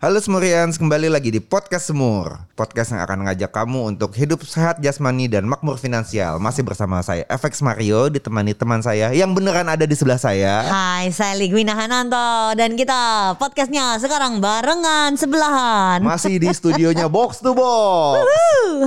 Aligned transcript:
Halo 0.00 0.16
Semurians, 0.16 0.80
kembali 0.80 1.12
lagi 1.12 1.28
di 1.28 1.44
Podcast 1.44 1.92
Semur 1.92 2.40
Podcast 2.56 2.96
yang 2.96 3.04
akan 3.04 3.20
mengajak 3.20 3.52
kamu 3.52 3.92
untuk 3.92 4.16
hidup 4.16 4.40
sehat 4.40 4.80
jasmani 4.80 5.28
dan 5.28 5.44
makmur 5.44 5.76
finansial 5.76 6.40
Masih 6.40 6.64
bersama 6.64 7.04
saya, 7.04 7.28
FX 7.28 7.60
Mario, 7.60 8.08
ditemani 8.08 8.56
teman 8.56 8.80
saya 8.80 9.12
yang 9.12 9.36
beneran 9.36 9.68
ada 9.68 9.84
di 9.84 9.92
sebelah 9.92 10.16
saya 10.16 10.64
Hai, 10.64 11.12
saya 11.12 11.36
Ligwina 11.36 11.76
Hananto 11.76 12.56
dan 12.56 12.80
kita 12.80 13.36
podcastnya 13.36 14.00
sekarang 14.00 14.40
barengan 14.40 15.20
sebelahan. 15.20 16.00
Masih 16.00 16.40
di 16.40 16.48
studionya 16.56 17.04
Box 17.04 17.44
to 17.44 17.52
Box 17.52 18.24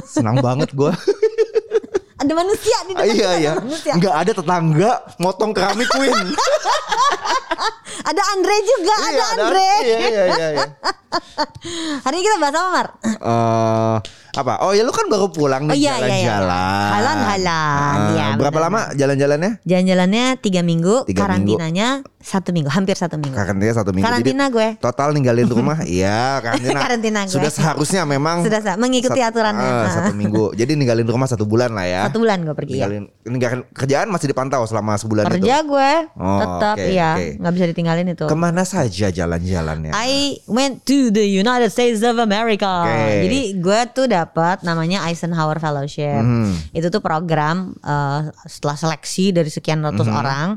Senang 0.09 0.41
banget 0.41 0.73
gue 0.73 0.89
Ada 2.23 2.33
manusia 2.33 2.77
di 2.87 2.93
depan. 2.95 3.13
Iya 3.13 3.29
iya, 3.37 3.53
Manusia. 3.59 3.93
nggak 3.99 4.15
ada 4.15 4.31
tetangga 4.33 4.91
motong 5.21 5.53
keramik 5.53 5.85
Queen 5.93 6.15
Ada 8.03 8.21
Andre 8.35 8.55
juga, 8.63 8.95
ada 8.97 9.11
Iya, 9.13 9.25
Andre. 9.37 9.63
Iya 9.63 9.77
iya 9.85 10.23
iya, 10.27 10.47
iya. 10.57 10.67
Hari 12.05 12.15
ini 12.15 12.23
kita 12.23 12.37
bahas 12.37 12.55
apa, 12.55 12.69
Mar? 12.69 12.87
Eh, 13.03 13.95
apa? 14.33 14.53
Oh 14.61 14.71
ya 14.71 14.81
lu 14.81 14.89
kan 14.89 15.05
baru 15.05 15.29
pulang 15.29 15.65
Oh 15.65 15.71
nih 15.71 15.79
iya, 15.79 15.93
iya, 15.95 16.05
iya. 16.09 16.09
jalan-jalan. 16.41 16.89
Halan-halan, 16.91 17.93
Ah, 17.93 18.09
iya, 18.11 18.27
berapa 18.33 18.57
benar. 18.57 18.65
lama 18.67 18.81
jalan-jalannya? 18.93 19.51
Jalan-jalannya 19.63 20.25
tiga 20.39 20.61
minggu, 20.61 20.95
Tiga 21.05 21.19
karantinanya 21.23 21.87
satu 22.23 22.49
minggu, 22.49 22.71
hampir 22.71 22.95
satu 22.95 23.19
minggu. 23.19 23.35
Karantina 23.35 23.73
satu 23.73 23.91
minggu. 23.91 24.07
Karantina 24.07 24.43
Jadi 24.45 24.53
gue. 24.53 24.67
Total 24.79 25.11
ninggalin 25.11 25.43
rumah, 25.45 25.83
iya 25.89 26.39
karantina. 26.39 26.79
Karantina 26.79 27.19
gue. 27.21 27.35
Sudah 27.35 27.51
seharusnya 27.51 28.01
memang. 28.03 28.41
Sudah 28.41 28.63
sa- 28.63 28.79
mengikuti 28.79 29.19
sat- 29.19 29.29
aturannya. 29.29 29.59
ah, 29.61 29.91
satu 29.91 30.15
minggu. 30.23 30.55
Jadi 30.55 30.71
ninggalin 30.73 31.03
rumah 31.03 31.27
satu 31.27 31.43
bulan 31.43 31.69
lah 31.69 31.83
ya. 31.83 32.01
Satu 32.07 32.23
bulan 32.23 32.41
gue 32.41 32.55
pergi 32.55 32.73
ya. 32.73 32.87
Ninggalin, 32.87 33.03
ninggalin 33.25 33.59
kerjaan 33.69 34.07
masih 34.07 34.27
dipantau 34.29 34.63
selama 34.63 34.95
sebulan 34.95 35.27
Kerja 35.29 35.55
itu. 35.59 35.67
gue, 35.67 35.91
Oh, 36.15 36.39
tetap 36.39 36.75
oke, 36.75 36.87
iya, 36.87 37.11
oke. 37.13 37.27
nggak 37.37 37.53
bisa 37.53 37.65
ditinggalin 37.67 38.07
itu. 38.09 38.25
Ke 38.25 38.35
mana 38.35 38.63
saja 38.63 39.07
jalan-jalannya? 39.09 39.91
I 39.91 40.11
went 40.47 40.85
to 40.85 41.09
the 41.09 41.27
United 41.27 41.67
States 41.67 41.99
of 42.01 42.15
America. 42.17 42.87
Oke. 42.87 43.27
Jadi 43.27 43.39
gue 43.59 43.79
tuh 43.91 44.07
dapat 44.07 44.63
namanya 44.63 45.03
Eisenhower 45.03 45.59
Fellowship. 45.59 46.23
Mhm. 46.23 46.71
Itu 46.71 46.87
tuh 46.87 46.99
program 46.99 47.75
eh, 47.77 48.19
setelah 48.45 48.77
seleksi 48.77 49.29
dari 49.29 49.49
sekian 49.49 49.81
ratus 49.81 50.05
Mhm. 50.05 50.15
orang, 50.15 50.47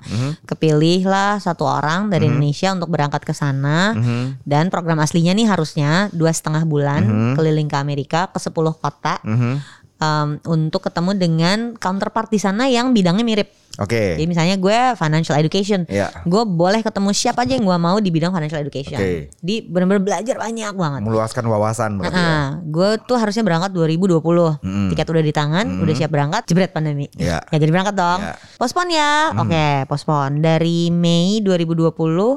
kepilih 0.45 1.03
lah 1.05 1.39
satu 1.39 1.56
orang 1.65 2.13
dari 2.13 2.29
Indonesia 2.29 2.75
untuk 2.77 2.93
berangkat 2.93 3.25
ke 3.25 3.33
sana. 3.33 3.95
Mhm. 3.97 4.45
Dan 4.45 4.69
program 4.69 5.01
aslinya 5.01 5.33
nih 5.33 5.49
harusnya 5.49 6.13
dua 6.13 6.35
setengah 6.35 6.69
bulan 6.69 7.07
keliling 7.39 7.71
ke 7.71 7.77
Amerika 7.79 8.29
ke 8.29 8.37
10 8.37 8.77
kota 8.77 9.23
Mhm. 9.25 9.53
em, 9.97 10.29
untuk 10.45 10.85
ketemu 10.85 11.17
dengan 11.17 11.59
counterpart 11.73 12.29
di 12.29 12.37
sana 12.37 12.69
yang 12.69 12.93
bidangnya 12.93 13.25
mirip. 13.25 13.49
Oke. 13.77 14.17
Jadi 14.17 14.25
misalnya 14.25 14.57
gue 14.57 14.79
financial 14.95 15.37
education, 15.37 15.85
Iya. 15.87 16.09
gue 16.23 16.43
boleh 16.43 16.81
ketemu 16.81 17.11
siapa 17.11 17.43
aja 17.43 17.55
yang 17.55 17.65
gue 17.65 17.77
mau 17.77 17.97
di 17.97 18.09
bidang 18.09 18.31
financial 18.31 18.59
education. 18.59 18.97
Oke. 18.97 19.29
Di 19.37 19.61
benar-benar 19.63 20.03
belajar 20.03 20.37
banyak 20.37 20.73
banget. 20.73 21.01
Meluaskan 21.03 21.45
wawasan 21.45 21.91
berarti. 21.97 22.15
ya. 22.15 22.25
Nah, 22.25 22.45
gue 22.63 22.89
tuh 23.03 23.17
harusnya 23.17 23.43
berangkat 23.43 23.71
2020. 23.71 24.59
Mm-mm. 24.59 24.89
Tiket 24.91 25.07
udah 25.07 25.23
di 25.23 25.31
tangan, 25.31 25.67
udah 25.79 25.95
siap 25.95 26.11
berangkat, 26.11 26.43
jebret 26.47 26.71
pandemi. 26.71 27.07
Iya. 27.15 27.39
Ya 27.53 27.59
jadi 27.59 27.71
berangkat 27.71 27.95
dong. 27.95 28.21
Iya. 28.21 28.35
Pospon 28.57 28.89
ya. 28.89 29.13
Oke, 29.37 29.67
pospon 29.87 30.41
dari 30.41 30.89
Mei 30.89 31.41
2020 31.41 31.93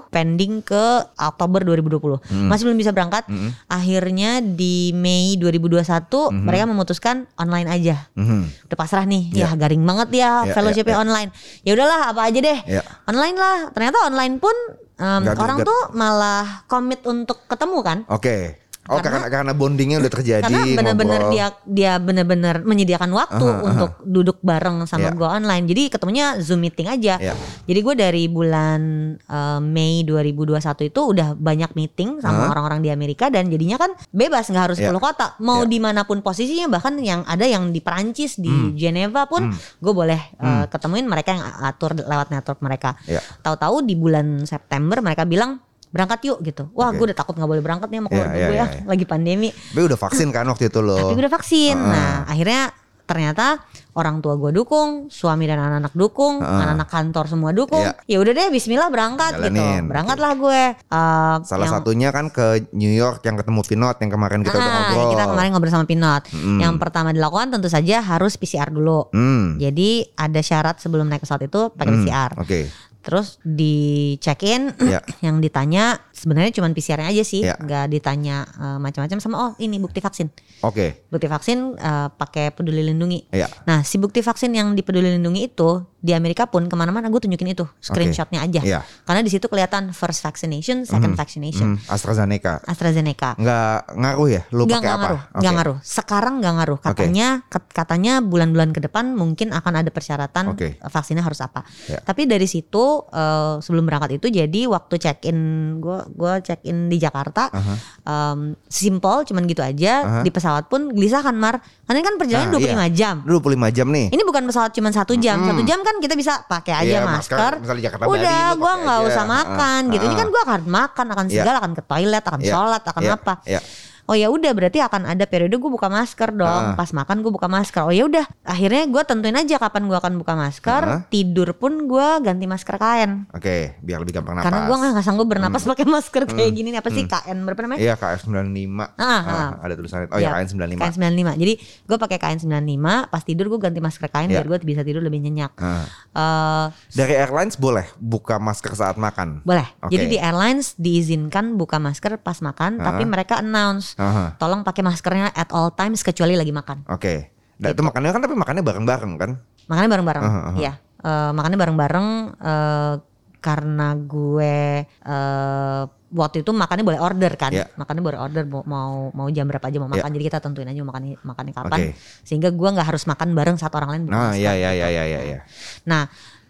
pending 0.08 0.60
ke 0.60 0.86
Oktober 1.18 1.64
2020. 1.64 2.20
Masih 2.46 2.64
belum 2.66 2.76
bisa 2.76 2.92
berangkat. 2.92 3.26
Akhirnya 3.66 4.40
di 4.40 4.92
Mei 4.92 5.36
2021 5.36 6.32
mereka 6.32 6.64
memutuskan 6.66 7.16
online 7.36 7.70
aja. 7.70 8.10
Mhm. 8.14 8.68
Udah 8.68 8.78
pasrah 8.78 9.04
nih. 9.04 9.32
Iya. 9.32 9.48
Ya 9.48 9.58
garing 9.58 9.82
banget 9.82 10.10
ya 10.12 10.32
Iya, 10.42 10.54
fellowshipnya 10.54 10.90
iya, 10.90 10.98
iya. 10.98 11.04
online. 11.04 11.29
Ya 11.64 11.72
udahlah 11.78 12.14
apa 12.14 12.22
aja 12.28 12.40
deh. 12.40 12.60
Iya. 12.66 12.84
Online 13.10 13.38
lah. 13.38 13.58
Ternyata 13.74 13.98
online 14.10 14.36
pun 14.38 14.56
Nggak 15.00 15.40
orang 15.40 15.64
tuh 15.64 15.82
malah 15.96 16.68
komit 16.68 17.00
untuk 17.08 17.48
ketemu 17.48 17.78
kan. 17.80 17.98
Oke. 18.12 18.60
Oh 18.90 18.98
karena 18.98 19.30
karena 19.30 19.54
bondingnya 19.54 20.02
udah 20.02 20.12
terjadi. 20.12 20.44
Karena 20.44 20.66
benar-benar 20.74 21.22
dia 21.30 21.48
dia 21.64 21.92
benar-benar 22.02 22.66
menyediakan 22.66 23.14
waktu 23.14 23.46
Aha, 23.46 23.62
aha. 23.62 23.68
untuk 23.70 23.92
duduk 24.02 24.38
bareng 24.42 24.90
sama 24.90 25.14
gua 25.14 25.38
online. 25.38 25.70
Jadi 25.70 25.94
ketemunya 25.94 26.42
Zoom 26.42 26.66
meeting 26.66 26.90
aja. 26.90 27.22
Iya. 27.22 27.38
Jadi 27.70 27.80
gue 27.80 27.96
dari 27.96 28.24
bulan 28.26 28.82
eh, 29.22 29.60
Mei 29.62 30.02
2021 30.02 30.90
itu 30.90 31.02
udah 31.06 31.38
banyak 31.38 31.78
meeting 31.78 32.18
sama 32.18 32.50
orang-orang 32.50 32.82
di 32.82 32.90
Amerika 32.90 33.30
dan 33.30 33.46
jadinya 33.46 33.78
kan 33.78 33.94
bebas 34.10 34.50
nggak 34.50 34.74
harus 34.74 34.78
Iya. 34.82 34.90
10 34.90 34.98
kota. 34.98 35.38
Mau 35.38 35.62
Iya. 35.64 35.70
di 35.70 35.78
mana 35.78 36.02
pun 36.04 36.26
posisinya 36.26 36.66
bahkan 36.68 36.98
yang 36.98 37.22
ada 37.30 37.46
yang 37.46 37.70
di 37.70 37.80
Perancis 37.80 38.42
di 38.42 38.50
Hmm. 38.50 38.74
Geneva 38.74 39.30
pun 39.30 39.54
gue 39.54 39.94
boleh 39.94 40.18
eh, 40.34 40.66
ketemuin 40.66 41.06
mereka 41.06 41.38
yang 41.38 41.46
atur 41.62 41.94
lewat 41.94 42.34
network 42.34 42.60
mereka. 42.60 42.98
Iya. 43.06 43.22
Tahu-tahu 43.46 43.86
di 43.86 43.94
bulan 43.94 44.50
September 44.50 44.98
mereka 45.00 45.30
bilang 45.30 45.62
berangkat 45.90 46.20
yuk 46.24 46.38
gitu. 46.42 46.70
Wah, 46.72 46.90
Oke. 46.90 46.98
gue 46.98 47.06
udah 47.10 47.18
takut 47.18 47.34
nggak 47.34 47.50
boleh 47.50 47.62
berangkat 47.62 47.90
nih 47.90 47.98
sama 47.98 48.08
Iya, 48.08 48.14
keluarga 48.14 48.34
iya, 48.34 48.46
gue 48.46 48.54
ya, 48.54 48.62
iya, 48.62 48.72
iya. 48.72 48.86
lagi 48.86 49.06
pandemi. 49.06 49.50
Tapi 49.50 49.82
udah 49.84 50.00
vaksin 50.00 50.28
kan 50.30 50.46
waktu 50.46 50.64
itu 50.68 50.80
lo. 50.80 50.96
Tapi 50.96 51.14
gue 51.14 51.24
udah 51.24 51.34
vaksin. 51.34 51.76
Heeh. 51.76 51.90
Nah, 51.92 52.16
akhirnya 52.26 52.62
ternyata 53.04 53.58
orang 53.90 54.22
tua 54.22 54.38
gue 54.38 54.54
dukung, 54.54 55.10
suami 55.10 55.44
dan 55.44 55.58
anak-anak 55.58 55.98
dukung, 55.98 56.40
Heeh. 56.40 56.46
anak-anak 56.46 56.88
kantor 56.88 57.26
semua 57.26 57.50
dukung. 57.52 57.82
Iya. 57.82 57.98
Ya 58.06 58.18
udah 58.22 58.32
deh, 58.32 58.48
Bismillah 58.48 58.88
berangkat 58.88 59.34
gitu. 59.34 59.50
Jalanin. 59.50 59.90
Berangkatlah 59.90 60.32
gue. 60.38 60.62
Eh, 60.78 61.36
Salah 61.42 61.66
yang- 61.66 61.74
satunya 61.74 62.10
kan 62.14 62.30
ke 62.30 62.70
New 62.72 62.94
York 62.94 63.26
yang 63.26 63.34
ketemu 63.34 63.66
Pinot 63.66 63.98
yang 63.98 64.12
kemarin 64.14 64.40
kita 64.40 64.56
udah 64.56 64.62
Ah, 64.64 64.78
ngobrol. 64.86 65.10
Kita 65.10 65.26
kemarin 65.26 65.50
ngobrol 65.52 65.74
sama 65.74 65.86
Pinot. 65.86 66.22
Mm. 66.30 66.60
Yang 66.62 66.74
pertama 66.78 67.10
dilakukan 67.10 67.48
tentu 67.50 67.66
saja 67.66 67.98
harus 68.00 68.38
PCR 68.38 68.70
dulu. 68.70 69.10
Hmm. 69.10 69.58
Jadi 69.58 70.06
ada 70.14 70.40
syarat 70.40 70.78
sebelum 70.78 71.10
naik 71.10 71.26
pesawat 71.26 71.50
itu 71.50 71.74
pakai 71.74 71.90
Hmm, 71.90 72.06
PCR. 72.06 72.32
Oke. 72.38 72.60
Terus 73.00 73.40
di 73.42 74.16
check 74.20 74.44
in 74.44 74.76
Ya. 74.84 75.00
yang 75.26 75.40
ditanya 75.40 76.04
sebenarnya 76.12 76.52
cuma 76.60 76.68
PCR-nya 76.72 77.10
aja 77.10 77.24
sih, 77.24 77.48
Ya. 77.48 77.56
nggak 77.56 77.96
ditanya 77.96 78.44
eh, 78.46 78.78
macam-macam 78.78 79.18
sama 79.24 79.36
oh 79.40 79.52
ini 79.58 79.80
bukti 79.80 80.04
vaksin. 80.04 80.28
Oke. 80.62 81.08
Bukti 81.08 81.28
vaksin 81.32 81.80
eh, 81.80 82.08
pakai 82.12 82.52
peduli 82.52 82.84
lindungi. 82.84 83.32
Iya. 83.32 83.48
Nah 83.64 83.82
si 83.88 83.96
bukti 83.98 84.20
vaksin 84.20 84.52
yang 84.52 84.76
di 84.76 84.84
peduli 84.84 85.16
lindungi 85.16 85.48
itu 85.48 85.84
di 86.00 86.12
Amerika 86.12 86.44
pun 86.44 86.64
ke 86.64 86.74
mana-mana 86.74 87.06
gue 87.06 87.20
tunjukin 87.20 87.50
itu 87.50 87.68
screenshotnya 87.78 88.40
aja. 88.40 88.62
Iya. 88.62 88.80
Karena 89.04 89.20
di 89.20 89.28
situ 89.28 89.46
kelihatan 89.46 89.92
first 89.92 90.20
vaccination, 90.20 90.84
second 90.84 91.12
vaccination, 91.14 91.76
Hmm, 91.76 91.84
AstraZeneca. 91.86 92.64
AstraZeneca. 92.64 93.36
Nggak 93.36 93.76
ngaruh 93.94 94.28
ya? 94.30 94.42
Lu 94.50 94.64
Nggak, 94.64 94.78
pakai 94.78 94.90
apa? 94.90 95.00
ngaruh, 95.00 95.22
nggak 95.36 95.54
ngaruh. 95.54 95.78
Sekarang 95.82 96.34
nggak 96.40 96.54
ngaruh. 96.54 96.80
Katanya 96.82 97.28
kat- 97.46 97.68
katanya 97.70 98.14
bulan-bulan 98.22 98.72
ke 98.72 98.80
depan 98.80 99.12
mungkin 99.12 99.52
akan 99.52 99.74
ada 99.78 99.90
persyaratan 99.90 100.44
Oke. 100.50 100.80
vaksinnya 100.82 101.20
harus 101.22 101.40
apa. 101.40 101.68
Ya. 101.86 102.00
Tapi 102.00 102.24
dari 102.24 102.46
situ 102.46 102.80
eh, 103.06 103.56
sebelum 103.60 103.84
berangkat 103.84 104.16
itu 104.16 104.28
jadi 104.30 104.62
waktu 104.66 104.96
check 104.96 105.20
in 105.26 105.38
gue 105.78 106.00
gue 106.10 106.34
check 106.42 106.64
in 106.64 106.88
di 106.88 106.96
Jakarta 106.96 107.50
Aha. 107.50 107.74
em, 108.02 108.40
simple 108.66 109.26
cuman 109.26 109.44
gitu 109.46 109.60
aja 109.60 109.94
Aha. 110.00 110.22
di 110.22 110.30
pesawat 110.30 110.66
pun 110.66 110.90
gelisah 110.90 111.20
kan 111.20 111.36
Mar. 111.36 111.60
Karena 111.84 112.00
kan 112.02 112.16
perjalanan 112.16 112.48
Nah, 112.48 112.54
25 112.56 112.70
iya. 112.80 112.88
jam. 112.90 113.16
25 113.24 113.42
jam 113.70 113.88
nih. 113.90 114.08
Ini 114.10 114.24
bukan 114.24 114.44
pesawat 114.46 114.72
cuma 114.72 114.90
satu 114.90 115.14
jam, 115.16 115.42
satu 115.42 115.62
jam 115.62 115.82
kan 115.82 115.89
kita 115.98 116.14
bisa 116.14 116.34
pakai 116.46 116.74
aja 116.78 116.98
Iya, 116.98 117.00
masker. 117.02 117.34
masker, 117.36 117.54
misalnya 117.60 117.84
Jakarta 117.90 118.04
Bali, 118.06 118.14
Udah, 118.16 118.46
gua 118.54 118.72
pakai 118.72 118.84
nggak 118.86 119.00
usah 119.10 119.26
makan 119.26 119.82
Ah, 119.82 119.92
gitu. 119.92 120.04
Ini 120.06 120.14
ah. 120.14 120.20
kan 120.22 120.28
gua 120.30 120.42
akan 120.46 120.62
makan, 120.64 121.06
akan 121.10 121.26
Iya. 121.26 121.34
segala, 121.42 121.58
akan 121.58 121.72
ke 121.74 121.84
toilet, 121.84 122.24
akan 122.24 122.42
Iya, 122.42 122.52
sholat, 122.52 122.84
akan 122.86 123.02
iya, 123.02 123.14
apa. 123.18 123.34
iya. 123.44 123.60
Oh 124.10 124.18
ya 124.18 124.34
udah 124.34 124.58
berarti 124.58 124.82
akan 124.82 125.06
ada 125.06 125.30
periode 125.30 125.54
gue 125.54 125.70
buka 125.70 125.86
masker 125.86 126.34
dong. 126.34 126.50
Ah. 126.50 126.74
Pas 126.74 126.90
makan 126.90 127.22
gue 127.22 127.30
buka 127.30 127.46
masker. 127.46 127.86
Oh 127.86 127.94
ya 127.94 128.10
udah, 128.10 128.26
akhirnya 128.42 128.90
gue 128.90 129.02
tentuin 129.06 129.38
aja 129.38 129.62
kapan 129.62 129.86
gue 129.86 129.94
akan 129.94 130.18
buka 130.18 130.34
masker. 130.34 130.82
Ah. 130.82 131.00
Tidur 131.14 131.54
pun 131.54 131.86
gue 131.86 132.08
ganti 132.26 132.50
masker 132.50 132.82
kain. 132.82 133.30
Oke, 133.30 133.78
biar 133.86 134.02
lebih 134.02 134.18
gampang 134.18 134.42
napas. 134.42 134.50
Karena 134.50 134.60
gue 134.66 134.76
nggak 134.82 135.06
sanggup 135.06 135.30
bernapas 135.30 135.62
pakai 135.62 135.86
masker 135.86 136.26
kayak 136.26 136.52
gini 136.58 136.74
nih. 136.74 136.82
Apa 136.82 136.90
sih 136.90 137.06
KN 137.06 137.38
berapa 137.46 137.62
namanya? 137.70 137.80
Iya, 137.86 137.94
KF95. 138.02 138.82
Ah, 138.98 139.06
ah. 139.06 139.50
ada 139.62 139.74
tulisannya. 139.78 140.10
Oh 140.10 140.18
ya, 140.18 140.34
KN95. 140.34 140.82
Kain 140.82 140.94
95. 140.98 141.38
Jadi 141.38 141.54
gue 141.62 141.98
pakai 142.02 142.18
kain 142.18 142.40
95. 142.42 143.14
Pas 143.14 143.22
tidur 143.22 143.46
gue 143.54 143.60
ganti 143.62 143.78
masker 143.78 144.10
kain 144.10 144.26
Iya. 144.34 144.42
biar 144.42 144.48
gue 144.50 144.58
bisa 144.66 144.82
tidur 144.82 145.06
lebih 145.06 145.22
nyenyak. 145.22 145.54
Ah. 145.62 145.86
Eh, 146.18 146.66
Dari 146.98 147.14
airlines 147.14 147.62
boleh 147.62 147.86
buka 148.02 148.42
masker 148.42 148.74
saat 148.74 148.98
makan. 148.98 149.46
boleh. 149.46 149.70
Oke. 149.86 149.94
Jadi 149.94 150.06
di 150.08 150.18
airlines 150.18 150.74
diizinkan 150.82 151.54
buka 151.62 151.78
masker 151.78 152.18
pas 152.18 152.42
makan, 152.42 152.82
tapi 152.82 153.06
mereka 153.06 153.38
announce 153.46 153.99
Aha. 154.00 154.40
tolong 154.40 154.64
pakai 154.64 154.80
maskernya 154.80 155.28
at 155.30 155.52
all 155.52 155.70
times 155.70 156.00
kecuali 156.02 156.34
lagi 156.34 156.50
makan. 156.50 156.88
Oke. 156.88 157.36
Nah, 157.60 157.70
itu 157.70 157.84
makannya 157.84 158.16
kan 158.16 158.22
tapi 158.24 158.34
makannya 158.34 158.64
bareng-bareng 158.64 159.14
kan? 159.20 159.32
Makannya 159.68 159.90
bareng-bareng. 159.92 160.24
Iya. 160.56 160.74
Eh, 161.00 161.32
makannya 161.36 161.60
bareng-bareng 161.60 162.08
eh, 162.40 162.94
karena 163.40 163.88
gue 163.96 164.56
eh, 164.88 165.84
waktu 166.10 166.42
itu 166.42 166.52
makannya 166.52 166.88
boleh 166.88 167.00
order 167.00 167.36
kan. 167.36 167.52
Iya. 167.52 167.68
Makannya 167.76 168.00
boleh 168.00 168.20
order 168.20 168.44
mau 168.48 169.12
mau, 169.12 169.28
jam 169.30 169.44
berapa 169.46 169.62
aja 169.62 169.78
mau 169.78 169.92
makan. 169.92 170.10
Jadi 170.10 170.24
kita 170.26 170.40
tentuin 170.40 170.72
aja 170.72 170.80
mau 170.82 170.96
makan 170.96 171.20
makannya 171.20 171.54
kapan. 171.54 171.78
Oke. 171.78 171.88
Sehingga 172.24 172.50
gue 172.50 172.70
nggak 172.72 172.88
harus 172.88 173.04
makan 173.04 173.36
bareng 173.36 173.60
satu 173.60 173.76
orang 173.76 173.92
lain. 173.92 174.04
Nah, 174.08 174.32
iya 174.34 174.56
iya 174.56 174.72
iya 174.72 174.88
iya 174.88 175.04
iya. 175.06 175.20
iya. 175.22 175.40
Nah, 175.84 176.08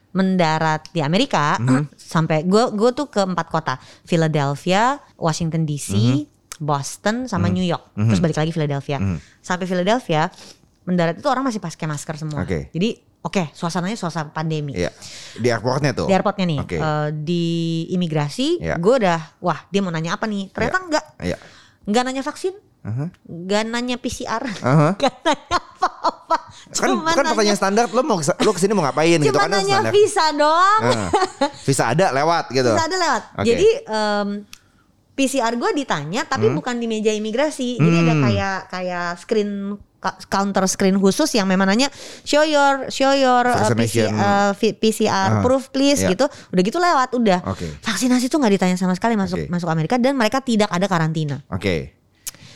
mendarat 0.10 0.90
di 0.90 1.02
Amerika 1.02 1.58
Mhm. 1.62 1.94
sampai 2.14 2.46
gue 2.46 2.64
gue 2.74 2.90
tuh 2.94 3.10
ke 3.10 3.22
empat 3.22 3.48
kota 3.50 3.74
Philadelphia, 4.06 4.98
Washington 5.16 5.66
DC, 5.66 5.94
Mhm. 5.94 6.29
Boston 6.60 7.26
sama 7.26 7.48
New 7.48 7.64
York 7.64 7.96
terus 7.96 8.20
balik 8.20 8.36
lagi 8.36 8.52
Philadelphia 8.52 8.98
Mhm. 8.98 9.18
sampai 9.40 9.66
Philadelphia 9.66 10.28
mendarat 10.82 11.16
itu 11.16 11.26
orang 11.26 11.42
masih 11.42 11.58
pakai 11.58 11.86
masker 11.86 12.16
semua 12.16 12.42
Oke. 12.42 12.68
jadi 12.70 12.90
oke 13.20 13.52
suasananya 13.52 13.96
suasana 13.96 14.30
pandemi 14.30 14.74
Iya. 14.74 14.92
Di 15.34 15.48
airportnya 15.48 15.92
tuh. 15.94 16.06
di 16.06 16.14
airportnya 16.14 16.46
nih 16.46 16.60
Oke. 16.60 16.78
eh, 16.78 17.08
di 17.14 17.46
imigrasi 17.90 18.60
Iya. 18.60 18.76
gue 18.76 18.94
udah 18.98 19.20
wah 19.40 19.60
dia 19.68 19.80
mau 19.80 19.90
nanya 19.90 20.14
apa 20.14 20.26
nih 20.26 20.50
ternyata 20.50 20.78
enggak 20.82 21.06
Iya. 21.20 21.38
enggak 21.84 22.04
nanya 22.06 22.22
vaksin 22.22 22.56
enggak 23.24 23.64
nanya 23.66 23.96
PCR 23.96 24.44
Aha. 24.58 24.88
enggak 24.96 25.16
nanya 25.22 25.58
apa-apa 25.70 26.38
Kan 26.70 26.90
Cuma 26.92 27.02
kan 27.08 27.18
nanya- 27.18 27.30
pertanyaan 27.30 27.58
standar 27.58 27.86
lo 27.88 28.02
mau 28.02 28.18
lo 28.18 28.52
ke 28.52 28.60
sini 28.60 28.72
mau 28.72 28.84
ngapain 28.84 29.18
gitu 29.18 29.32
cuma 29.32 29.42
kan 29.42 29.50
itu 29.50 29.58
nanya 29.60 29.76
standar. 29.80 29.94
visa 29.94 30.26
doang 30.34 30.82
Ah. 30.82 31.10
Visa 31.62 31.84
ada 31.88 32.06
lewat 32.12 32.46
gitu. 32.52 32.70
Bisa 32.70 32.84
ada 32.84 32.98
lewat. 33.00 33.22
Oke. 33.36 33.48
Jadi 33.48 33.68
em, 33.86 34.28
PCR 35.20 35.52
gue 35.54 35.72
ditanya 35.76 36.24
tapi 36.24 36.48
Hmm. 36.48 36.56
bukan 36.56 36.80
di 36.80 36.88
meja 36.88 37.12
imigrasi. 37.12 37.76
Jadi 37.76 37.98
ada 38.00 38.14
kayak 38.16 38.58
kayak 38.70 39.08
screen 39.20 39.76
counter 40.26 40.64
screen 40.66 40.96
khusus 40.96 41.28
yang 41.30 41.44
memang 41.44 41.68
nanya 41.68 41.92
show 42.24 42.40
your 42.42 42.88
show 42.88 43.12
your 43.12 43.44
uh, 43.44 43.68
PC, 43.76 44.08
uh, 44.08 44.56
PCR 44.56 45.12
Ah, 45.12 45.44
proof 45.44 45.68
please 45.70 46.00
iya. 46.00 46.16
gitu. 46.16 46.24
Udah 46.24 46.64
gitu 46.64 46.80
lewat 46.80 47.10
udah. 47.12 47.40
Oke. 47.46 47.68
Vaksinasi 47.84 48.32
tuh 48.32 48.40
nggak 48.40 48.54
ditanya 48.56 48.76
sama 48.76 48.96
sekali 48.96 49.20
masuk 49.20 49.44
Oke. 49.44 49.52
masuk 49.52 49.68
Amerika 49.68 50.00
dan 50.00 50.16
mereka 50.16 50.40
tidak 50.40 50.72
ada 50.72 50.88
karantina. 50.88 51.44
Oke. 51.52 52.00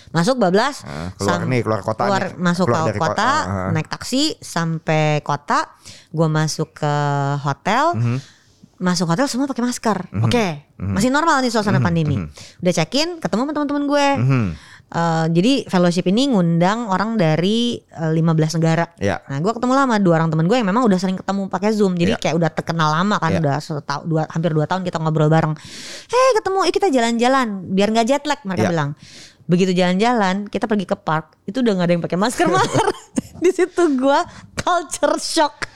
Masuk 0.10 0.38
bablas 0.38 0.86
Ah, 0.86 1.10
keluar 1.18 1.42
nih, 1.44 1.62
keluar 1.62 1.82
kota 1.82 2.02
keluar 2.06 2.24
nih. 2.24 2.38
masuk 2.38 2.66
Keluar 2.70 2.86
ke 2.86 2.92
kota, 2.96 3.12
kota, 3.12 3.32
ah. 3.44 3.70
naik 3.74 3.90
taksi 3.90 4.24
sampai 4.40 5.20
kota, 5.20 5.68
gua 6.10 6.30
masuk 6.30 6.72
ke 6.72 6.94
hotel. 7.42 7.98
Mhm. 7.98 8.18
Masuk 8.84 9.08
hotel 9.08 9.32
semua 9.32 9.48
pakai 9.48 9.64
masker. 9.64 9.98
Oke, 10.20 10.68
masih 10.76 11.08
normal 11.08 11.40
nih 11.40 11.50
suasana 11.50 11.80
pandemi. 11.80 12.20
Udah 12.60 12.74
check 12.76 12.92
in, 13.00 13.24
ketemu 13.24 13.48
sama 13.48 13.52
teman-teman 13.56 13.84
gue. 13.88 14.08
Mhm. 14.20 14.48
Eh, 14.94 15.26
jadi 15.34 15.54
fellowship 15.66 16.06
ini 16.06 16.30
ngundang 16.30 16.86
orang 16.86 17.18
dari 17.18 17.82
eh, 17.82 18.12
15 18.14 18.62
negara. 18.62 18.86
Iya. 19.02 19.26
Nah, 19.26 19.42
gue 19.42 19.50
ketemu 19.50 19.74
lama 19.74 19.98
dua 19.98 20.22
orang 20.22 20.30
temen 20.30 20.46
gue 20.46 20.54
yang 20.54 20.70
memang 20.70 20.86
udah 20.86 21.00
sering 21.02 21.18
ketemu 21.18 21.50
pakai 21.50 21.74
Zoom. 21.74 21.98
Jadi 21.98 22.14
Iya. 22.14 22.22
kayak 22.22 22.36
udah 22.38 22.50
terkenal 22.54 22.94
lama 22.94 23.18
kan, 23.18 23.34
Iya. 23.34 23.40
udah 23.42 23.56
setahun 23.58 24.06
dua 24.06 24.30
hampir 24.30 24.54
dua 24.54 24.70
tahun 24.70 24.86
kita 24.86 25.02
ngobrol 25.02 25.34
bareng. 25.34 25.58
Hei, 26.12 26.30
ketemu, 26.38 26.70
yuk 26.70 26.74
kita 26.78 26.88
jalan-jalan 26.94 27.48
biar 27.74 27.90
nggak 27.90 28.06
jet 28.06 28.24
lag 28.30 28.38
mereka 28.46 28.70
Iya. 28.70 28.72
bilang. 28.76 28.90
Begitu 29.44 29.72
jalan-jalan, 29.74 30.36
kita 30.46 30.70
pergi 30.70 30.86
ke 30.86 30.96
park, 30.96 31.42
itu 31.44 31.58
udah 31.60 31.74
nggak 31.74 31.88
ada 31.90 31.94
yang 31.98 32.04
pakai 32.06 32.20
masker 32.22 32.46
Mar. 32.54 32.70
Di 33.42 33.50
situ 33.50 33.84
gue 33.98 34.20
culture 34.64 35.20
shock. 35.20 35.68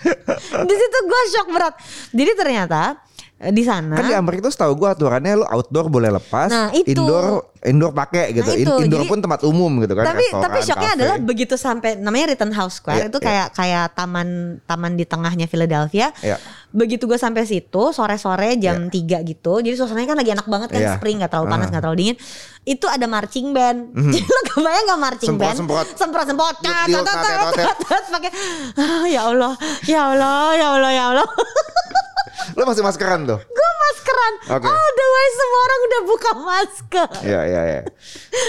Di 0.63 0.75
situ 0.80 0.98
gue 1.04 1.22
shock 1.36 1.48
berat. 1.51 1.75
Jadi 2.16 2.31
ternyata 2.34 3.06
di 3.39 3.62
sana 3.62 3.94
Kan 3.94 4.10
di 4.10 4.18
Amerika 4.18 4.42
tuh 4.44 4.51
setahu 4.51 4.74
gua 4.75 4.92
aturannya 4.92 5.38
lo 5.38 5.45
outdoor 5.45 5.88
boleh 5.88 6.10
lepas, 6.10 6.50
Nah, 6.50 6.74
itu. 6.74 6.89
indoor 6.89 7.54
indoor 7.60 7.92
pakai 7.92 8.34
gitu. 8.34 8.50
Nah, 8.50 8.57
itu. 8.57 8.74
indoor 8.81 9.01
Jadi- 9.01 9.10
pun 9.10 9.19
tempat 9.19 9.42
umum 9.44 9.78
gitu 9.78 9.94
kan. 9.94 10.06
tapi 10.07 10.25
restoran, 10.25 10.42
tapi 10.42 10.57
shocknya 10.60 10.89
kafe. 10.89 10.98
adalah 10.98 11.18
begitu 11.19 11.54
sampai 11.54 11.92
namanya 11.95 12.34
Rittenhouse 12.34 12.75
Square 12.75 12.98
Iya, 12.98 13.06
itu 13.07 13.19
iya. 13.19 13.25
kayak 13.25 13.48
kayak 13.54 13.86
taman 13.94 14.28
taman 14.63 14.94
di 14.94 15.06
tengahnya 15.06 15.45
Philadelphia. 15.45 16.10
Iya. 16.18 16.42
Begitu 16.68 17.06
gue 17.06 17.16
sampai 17.16 17.45
situ 17.45 17.84
sore-sore 17.92 18.57
jam 18.57 18.88
3 18.88 19.22
gitu. 19.22 19.54
Jadi 19.60 19.74
suasananya 19.74 20.07
kan 20.07 20.18
lagi 20.18 20.31
enak 20.33 20.48
banget 20.48 20.69
kan 20.69 20.81
Iya. 20.81 20.92
spring 20.98 21.18
nggak 21.18 21.30
terlalu 21.30 21.48
panas 21.48 21.54
Ah. 21.54 21.62
Mhm. 21.62 21.69
nggak 21.69 21.83
terlalu 21.83 21.98
dingin. 22.00 22.18
Itu 22.63 22.86
ada 22.86 23.06
marching 23.06 23.48
band. 23.51 23.80
Jadi 24.13 24.25
lo 24.25 24.42
kebayang 24.50 24.86
gak 24.88 25.00
marching 25.00 25.36
band? 25.36 25.56
Semprot-semprot. 25.56 25.88
Semprot-semprot. 25.95 26.56
Yuk, 26.60 26.74
yuk, 26.90 27.01
ngatet-ngatet. 27.06 27.68
pakai 28.07 28.31
ah, 28.81 29.06
ya 29.06 29.22
Allah, 29.25 29.54
ya 29.86 30.01
Allah, 30.10 30.42
ya 30.54 30.68
Allah, 30.74 30.92
ya 30.92 31.04
Allah. 31.13 31.28
Lo 32.53 32.63
masih 32.63 32.81
maskeran 32.81 33.24
tuh. 33.24 33.39
gue 33.39 33.69
maskeran. 33.81 34.33
Oke. 34.53 34.65
Oh, 34.65 34.89
the 34.94 35.07
way 35.07 35.27
semua 35.31 35.59
orang 35.59 35.79
udah 35.81 36.01
buka 36.03 36.31
masker. 36.38 37.07
Iya 37.24 37.41
iya 37.44 37.62
iya. 37.65 37.81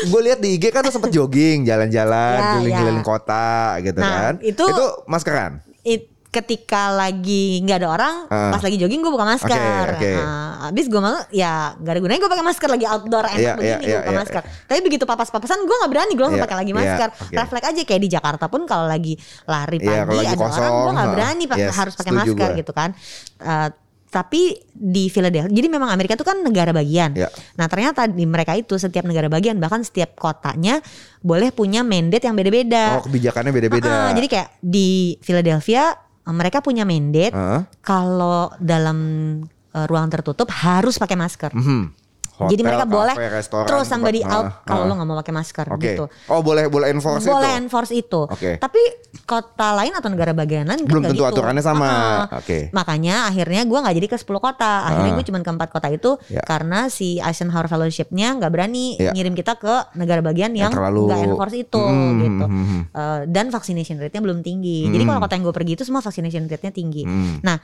Gue 0.04 0.20
lihat 0.22 0.38
di 0.38 0.48
IG 0.52 0.68
kan 0.68 0.80
lo 0.80 0.90
sempet 0.90 1.10
jogging, 1.10 1.62
jalan-jalan, 1.62 2.36
Ya, 2.36 2.46
keliling-keliling 2.52 3.00
ya. 3.00 3.08
kota 3.08 3.50
gitu 3.80 3.98
Nah, 3.98 4.10
kan. 4.10 4.34
itu- 4.40 4.66
itu 4.66 4.86
maskeran. 5.04 5.52
It- 5.82 6.10
ketika 6.28 6.92
lagi 6.92 7.58
nggak 7.60 7.78
ada 7.78 7.88
orang, 7.88 8.14
Ah. 8.28 8.52
pas 8.52 8.60
lagi 8.60 8.76
jogging 8.76 9.00
gue 9.00 9.08
buka 9.08 9.24
masker. 9.24 9.86
Oke, 9.90 9.96
oke. 9.96 10.10
Nah, 10.12 10.68
abis 10.68 10.84
gue 10.86 10.98
malu, 10.98 11.16
ya 11.30 11.72
gak 11.74 11.88
ada 11.88 12.00
gunanya 12.00 12.20
gue 12.20 12.30
pakai 12.30 12.44
masker 12.44 12.68
lagi 12.68 12.84
outdoor 12.84 13.24
enak 13.26 13.38
Iya, 13.38 13.52
begini 13.54 13.72
iya, 13.80 13.88
gue 13.88 13.98
buka 13.98 14.12
iya, 14.12 14.18
masker. 14.18 14.42
Tapi 14.66 14.80
begitu 14.82 15.04
papas-papasan 15.04 15.58
gue 15.58 15.72
nggak 15.74 15.90
berani 15.90 16.12
gue 16.12 16.20
langsung 16.20 16.36
Iya, 16.36 16.46
pakai 16.46 16.58
lagi 16.60 16.72
masker. 16.74 17.08
oke. 17.08 17.32
Refleks 17.34 17.66
aja 17.66 17.80
kayak 17.82 18.02
di 18.02 18.10
Jakarta 18.10 18.44
pun 18.46 18.60
kalau 18.64 18.84
lagi 18.84 19.16
lari 19.44 19.78
Iya, 19.78 19.88
pagi 19.88 19.96
kalau 20.04 20.12
lagi 20.14 20.28
ada 20.28 20.36
orang 20.36 20.52
kosong, 20.52 20.72
gue 20.76 20.92
nggak 20.92 21.10
berani 21.10 21.44
pak- 21.46 21.58
Yes, 21.58 21.72
harus 21.74 21.94
pakai 21.96 22.12
masker 22.14 22.36
gua. 22.46 22.58
gitu 22.58 22.72
kan. 22.72 22.90
Eh, 23.38 23.68
tapi 24.08 24.42
di 24.70 25.04
Philadelphia, 25.06 25.48
jadi 25.50 25.68
memang 25.68 25.88
Amerika 25.88 26.12
itu 26.12 26.24
kan 26.24 26.40
negara 26.40 26.72
bagian. 26.72 27.12
Iya. 27.12 27.28
Nah 27.54 27.68
ternyata 27.68 28.04
di 28.04 28.24
mereka 28.24 28.52
itu 28.52 28.76
setiap 28.76 29.04
negara 29.04 29.28
bagian 29.28 29.56
bahkan 29.56 29.80
setiap 29.80 30.12
kotanya 30.14 30.80
boleh 31.20 31.52
punya 31.52 31.80
mandate 31.82 32.24
yang 32.24 32.32
beda-beda. 32.32 32.96
Oh 32.96 33.04
kebijakannya 33.04 33.52
beda-beda. 33.54 33.88
Ah, 33.88 34.12
jadi 34.12 34.24
kayak 34.26 34.48
di 34.58 34.88
Philadelphia 35.20 35.92
mereka 36.32 36.60
punya 36.60 36.84
mandate 36.88 37.34
Heeh. 37.34 37.60
kalau 37.80 38.52
dalam 38.60 38.98
eh, 39.74 39.86
ruang 39.88 40.08
tertutup 40.08 40.48
harus 40.52 40.96
pakai 40.96 41.16
masker. 41.16 41.52
Mhm. 41.52 41.82
Jadi 41.88 41.97
Hotel, 42.38 42.62
mereka 42.62 42.86
boleh 42.86 43.14
restoran, 43.28 43.66
terus 43.66 43.84
somebody 43.84 44.20
tempat- 44.20 44.30
out 44.32 44.46
ah, 44.46 44.62
kalau 44.62 44.82
ah. 44.82 44.86
lo 44.86 44.92
nggak 44.94 45.08
mau 45.08 45.18
pakai 45.18 45.34
masker 45.34 45.66
Oke. 45.68 45.82
gitu. 45.82 46.04
Oh 46.26 46.40
boleh 46.40 46.66
boleh 46.66 46.86
enforce 46.88 47.26
boleh 47.26 47.50
itu. 47.50 47.60
enforce 47.60 47.92
itu. 47.92 48.20
Oke. 48.24 48.50
Tapi 48.56 48.80
kota 49.24 49.74
lain 49.74 49.92
atau 49.92 50.06
negara 50.06 50.30
bagian 50.32 50.64
lain 50.64 50.84
Belum 50.84 51.02
tentu 51.04 51.20
gitu. 51.20 51.26
aturannya 51.26 51.60
sama. 51.60 51.88
Ah. 52.30 52.38
Oke. 52.38 52.70
Makanya 52.70 53.26
akhirnya 53.26 53.62
gue 53.62 53.74
nggak 53.76 53.94
jadi 53.94 54.08
ke 54.08 54.16
10 54.16 54.38
kota. 54.38 54.72
Akhirnya 54.84 55.10
Ah. 55.10 55.16
gue 55.16 55.24
cuma 55.24 55.38
ke 55.38 55.50
empat 55.50 55.68
kota 55.68 55.88
itu 55.88 56.10
Ya. 56.28 56.40
karena 56.40 56.86
si 56.88 57.18
Eisenhower 57.18 57.66
Fellowship-nya 57.66 58.38
nggak 58.38 58.50
berani 58.50 58.94
Ya. 58.94 59.10
ngirim 59.10 59.32
kita 59.32 59.56
ke 59.56 59.74
negara 59.94 60.20
bagian 60.20 60.52
yang 60.52 60.70
terlalu- 60.70 61.08
nggak 61.08 61.20
enforce 61.26 61.56
itu 61.58 61.80
Hmm, 61.80 62.14
gitu. 62.18 62.44
hmm, 62.44 62.64
hmm. 62.64 62.82
Eh, 62.90 63.20
dan 63.26 63.46
vaccination 63.48 63.96
rate-nya 63.96 64.20
belum 64.20 64.40
tinggi. 64.40 64.86
Jadi 64.86 65.00
Hmm. 65.00 65.10
kalau 65.10 65.20
kota 65.20 65.34
yang 65.34 65.44
gue 65.44 65.54
pergi 65.54 65.72
itu 65.74 65.82
semua 65.82 65.98
vaccination 65.98 66.44
rate-nya 66.44 66.70
tinggi. 66.70 67.02
Hmm. 67.02 67.40
Nah, 67.40 67.58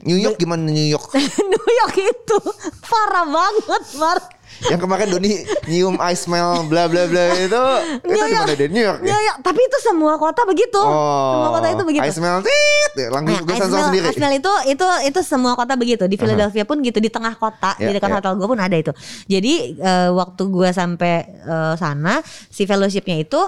New 0.00 0.14
York 0.16 0.36
gimana 0.36 0.62
New 0.62 0.88
York? 0.88 1.10
New 1.52 1.68
York 1.76 1.94
itu 1.96 2.36
parah 2.80 3.24
banget, 3.24 3.84
Mar. 3.94 4.18
yang 4.66 4.80
kemarin 4.80 5.06
Doni 5.06 5.38
nyium 5.68 5.94
ice 6.02 6.24
smell 6.24 6.66
bla 6.66 6.88
bla 6.88 7.06
bla 7.06 7.24
itu 7.30 7.46
itu 7.46 7.62
New 8.02 8.10
di 8.10 8.18
mana 8.18 8.32
York. 8.42 8.58
deh 8.58 8.66
New 8.66 8.80
York 8.80 9.00
ya? 9.00 9.06
New 9.06 9.22
York, 9.22 9.38
tapi 9.38 9.60
itu 9.60 9.78
semua 9.78 10.14
kota 10.16 10.42
begitu. 10.42 10.82
semua 10.82 11.50
kota 11.52 11.66
itu 11.68 11.84
begitu. 11.84 12.02
Ice 12.02 12.16
smell 12.16 12.38
tit, 12.40 13.06
langsung 13.06 13.36
Nah, 13.36 13.42
gue 13.44 13.54
sensor 13.54 13.80
sendiri. 13.86 14.06
ice 14.08 14.16
smell 14.16 14.34
itu 14.34 14.52
itu 14.66 14.86
itu 15.04 15.20
semua 15.22 15.52
kota 15.54 15.74
begitu. 15.74 16.04
Di 16.04 16.16
Philadelphia 16.16 16.64
pun 16.64 16.80
gitu 16.80 16.98
di 16.98 17.06
tengah 17.06 17.34
kota, 17.34 17.76
Ya, 17.76 17.86
di 17.86 17.92
dekat 17.92 18.08
ya. 18.08 18.14
hotel 18.18 18.32
gue 18.34 18.48
pun 18.48 18.58
ada 18.58 18.74
itu. 18.74 18.90
Jadi 19.28 19.54
eh, 19.76 20.10
waktu 20.10 20.42
gue 20.44 20.68
sampai 20.72 21.14
eh, 21.28 21.74
sana, 21.74 22.18
si 22.48 22.64
fellowshipnya 22.64 23.20
itu 23.20 23.38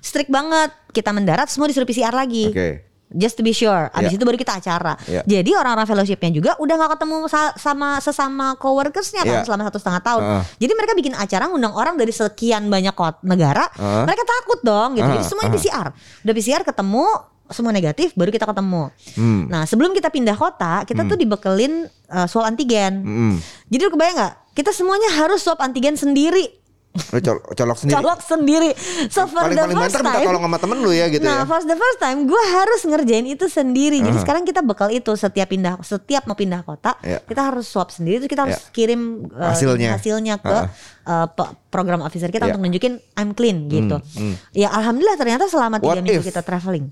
strict 0.00 0.28
banget. 0.28 0.68
Kita 0.90 1.12
mendarat 1.12 1.48
semua 1.48 1.64
disuruh 1.64 1.84
PCR 1.84 2.12
lagi. 2.12 2.48
Oke. 2.50 2.87
Just 3.08 3.34
to 3.34 3.42
be 3.42 3.50
sure. 3.50 3.88
Abis 3.90 4.12
Ya. 4.12 4.16
itu 4.16 4.24
baru 4.24 4.36
kita 4.36 4.52
acara. 4.54 4.92
Ya. 5.04 5.24
Jadi 5.24 5.52
orang-orang 5.52 5.84
fellowshipnya 5.84 6.28
juga 6.30 6.52
udah 6.56 6.74
nggak 6.76 6.90
ketemu 6.94 7.16
sa- 7.24 7.56
sama 7.56 7.96
sesama 7.98 8.52
coworkersnya 8.54 9.24
kan 9.24 9.40
selama 9.42 9.64
satu 9.64 9.80
setengah 9.80 10.02
tahun. 10.02 10.22
Heeh. 10.22 10.42
Jadi 10.60 10.72
mereka 10.74 10.92
bikin 10.92 11.14
acara 11.14 11.48
ngundang 11.48 11.72
orang 11.72 11.96
dari 11.96 12.12
sekian 12.12 12.68
banyak 12.68 12.92
kot 12.92 13.20
negara. 13.22 13.64
Heeh. 13.70 14.04
Mereka 14.04 14.22
takut 14.22 14.60
dong 14.60 14.94
gitu. 14.94 15.06
Jadi 15.06 15.18
Heeh, 15.18 15.24
semuanya 15.26 15.50
heeh. 15.50 15.64
PCR. 15.64 15.86
Udah 16.22 16.34
PCR 16.36 16.62
ketemu 16.62 17.06
semua 17.48 17.72
negatif 17.72 18.12
baru 18.12 18.28
kita 18.28 18.44
ketemu. 18.44 18.92
Hmm. 19.16 19.48
Nah 19.48 19.64
sebelum 19.64 19.96
kita 19.96 20.12
pindah 20.12 20.36
kota 20.36 20.84
kita 20.84 21.08
tuh 21.08 21.16
dibekelin 21.16 21.88
uh, 22.06 22.28
swab 22.28 22.44
antigen. 22.44 22.92
Hmm. 23.00 23.34
Jadi 23.66 23.80
lu 23.80 23.90
kebayang 23.90 24.16
nggak? 24.16 24.34
Kita 24.52 24.68
semuanya 24.68 25.08
harus 25.16 25.40
swab 25.40 25.56
antigen 25.58 25.96
sendiri, 25.96 26.44
Lu 26.90 27.20
col- 27.20 27.44
colok 27.54 27.78
sendiri. 27.78 27.94
colok 27.94 28.20
sendiri. 28.20 28.70
So 29.06 29.24
for 29.24 29.38
paling 29.40 29.54
the 29.54 29.62
paling 29.62 29.76
first 29.76 29.94
banter 29.94 30.02
minta 30.02 30.18
time, 30.18 30.26
tolong 30.26 30.42
sama 30.42 30.58
temen 30.58 30.78
lu 30.78 30.90
ya 30.90 31.06
gitu 31.06 31.22
nah 31.22 31.36
ya. 31.36 31.44
for 31.44 31.60
the 31.62 31.76
first 31.76 31.98
time 31.98 32.18
gue 32.24 32.42
harus 32.48 32.80
ngerjain 32.82 33.22
itu 33.24 33.46
sendiri. 33.46 33.96
Jadi 33.96 34.10
Uh-huh. 34.10 34.22
sekarang 34.22 34.42
kita 34.42 34.60
bekal 34.60 34.88
itu 34.90 35.12
setiap 35.12 35.46
pindah, 35.46 35.78
setiap 35.80 36.24
mau 36.24 36.34
pindah 36.34 36.60
kota, 36.60 36.98
Ya. 37.00 37.20
kita 37.20 37.42
harus 37.44 37.64
swab 37.64 37.88
sendiri. 37.88 38.18
Terus 38.18 38.30
kita 38.30 38.42
harus 38.44 38.58
kirim 38.70 39.00
uh, 39.30 39.52
Hasilnya. 39.52 39.94
hasilnya 39.94 40.34
ke 40.36 40.56
uh, 41.04 41.26
pe- 41.28 41.54
program 41.68 42.00
officer 42.00 42.26
kita 42.26 42.44
Ya. 42.44 42.50
untuk 42.50 42.66
nunjukin 42.66 42.98
I'm 43.14 43.30
clean 43.30 43.68
gitu. 43.68 44.00
hmm. 44.00 44.34
Ya 44.52 44.68
alhamdulillah 44.68 45.16
ternyata 45.16 45.46
selama 45.46 45.78
tiga 45.78 45.92
What 45.92 46.02
minggu 46.02 46.18
if? 46.18 46.26
kita 46.26 46.42
traveling. 46.42 46.90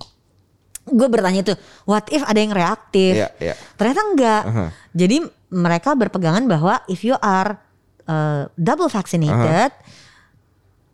Gue 0.86 1.08
bertanya 1.10 1.42
itu, 1.42 1.54
what 1.82 2.06
if 2.08 2.22
ada 2.22 2.38
yang 2.38 2.54
reaktif? 2.54 3.18
Iya, 3.18 3.28
iya. 3.42 3.54
Ternyata 3.74 4.00
enggak. 4.06 4.42
Uh-huh. 4.44 4.68
Jadi 4.94 5.16
mereka 5.48 5.90
berpegangan 5.92 6.46
bahwa 6.46 6.78
if 6.86 7.02
you 7.02 7.18
are 7.18 7.58
uh, 8.08 8.46
double 8.62 8.88
vaccinated, 8.88 9.72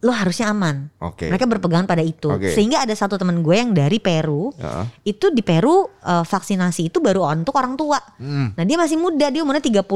lo 0.02 0.11
harusnya 0.11 0.50
aman. 0.50 0.90
Oke. 0.99 1.30
Mereka 1.30 1.47
berpegangan 1.47 1.87
pada 1.87 2.02
itu. 2.02 2.26
Oke. 2.26 2.50
Sehingga 2.50 2.82
ada 2.82 2.90
satu 2.90 3.14
teman 3.14 3.38
gue 3.38 3.54
yang 3.54 3.71
dari 3.71 3.97
Peru, 3.97 4.50
Heeh. 4.52 4.85
itu 5.06 5.30
di 5.30 5.40
Peru 5.40 5.87
uh, 5.87 6.25
vaksinasi 6.25 6.90
itu 6.90 6.99
baru 6.99 7.23
untuk 7.25 7.54
orang 7.54 7.75
tua. 7.75 8.02
Hmm. 8.18 8.50
Nah 8.52 8.64
dia 8.64 8.75
masih 8.75 8.99
muda, 8.99 9.30
dia 9.30 9.40
umurnya 9.40 9.62
35 9.62 9.87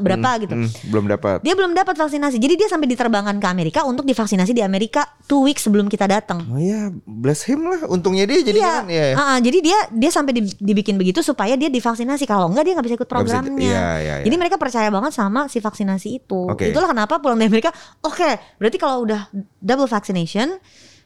berapa 0.00 0.30
gitu. 0.42 0.54
Hmm, 0.54 0.68
belum 0.90 1.04
dapat. 1.08 1.38
Dia 1.40 1.54
belum 1.54 1.70
dapat 1.70 1.94
vaksinasi. 1.94 2.36
Jadi 2.36 2.54
dia 2.56 2.66
sampai 2.66 2.86
diterbangkan 2.88 3.38
ke 3.38 3.46
Amerika 3.46 3.80
untuk 3.82 4.02
divaksinasi 4.02 4.50
di 4.50 4.60
Amerika 4.60 5.06
two 5.24 5.40
weeks 5.40 5.62
sebelum 5.62 5.86
kita 5.86 6.04
datang. 6.04 6.42
Oh 6.48 6.58
ya, 6.58 6.90
bless 7.04 7.46
him 7.46 7.62
lah. 7.62 7.86
Untungnya 7.86 8.26
dia 8.26 8.42
jadi 8.42 8.58
Iya, 8.58 8.66
kan. 8.68 8.84
Iya. 8.88 9.06
Ah, 9.14 9.22
ah, 9.22 9.38
jadi 9.38 9.58
dia 9.60 9.78
dia 9.92 10.10
sampai 10.10 10.34
di- 10.34 10.58
dibikin 10.58 10.98
begitu 10.98 11.22
supaya 11.22 11.54
dia 11.54 11.70
divaksinasi. 11.70 12.26
Kalau 12.26 12.50
enggak 12.50 12.66
dia 12.66 12.74
nggak 12.74 12.86
bisa 12.86 12.96
ikut 12.96 13.06
Nggak 13.06 13.22
bisa- 13.22 13.38
programnya. 13.38 13.70
iya, 13.70 13.86
iya, 14.02 14.14
iya. 14.18 14.24
Jadi 14.26 14.34
mereka 14.34 14.58
percaya 14.58 14.90
banget 14.90 15.14
sama 15.14 15.46
si 15.46 15.62
vaksinasi 15.62 16.08
itu. 16.18 16.50
Oke. 16.50 16.68
Itulah 16.68 16.90
kenapa 16.90 17.22
pulang 17.22 17.38
dari 17.38 17.46
Amerika. 17.46 17.70
Oke, 18.02 18.26
berarti 18.58 18.74
kalau 18.76 19.06
udah 19.06 19.27
double 19.58 19.86
vaccination 19.86 20.56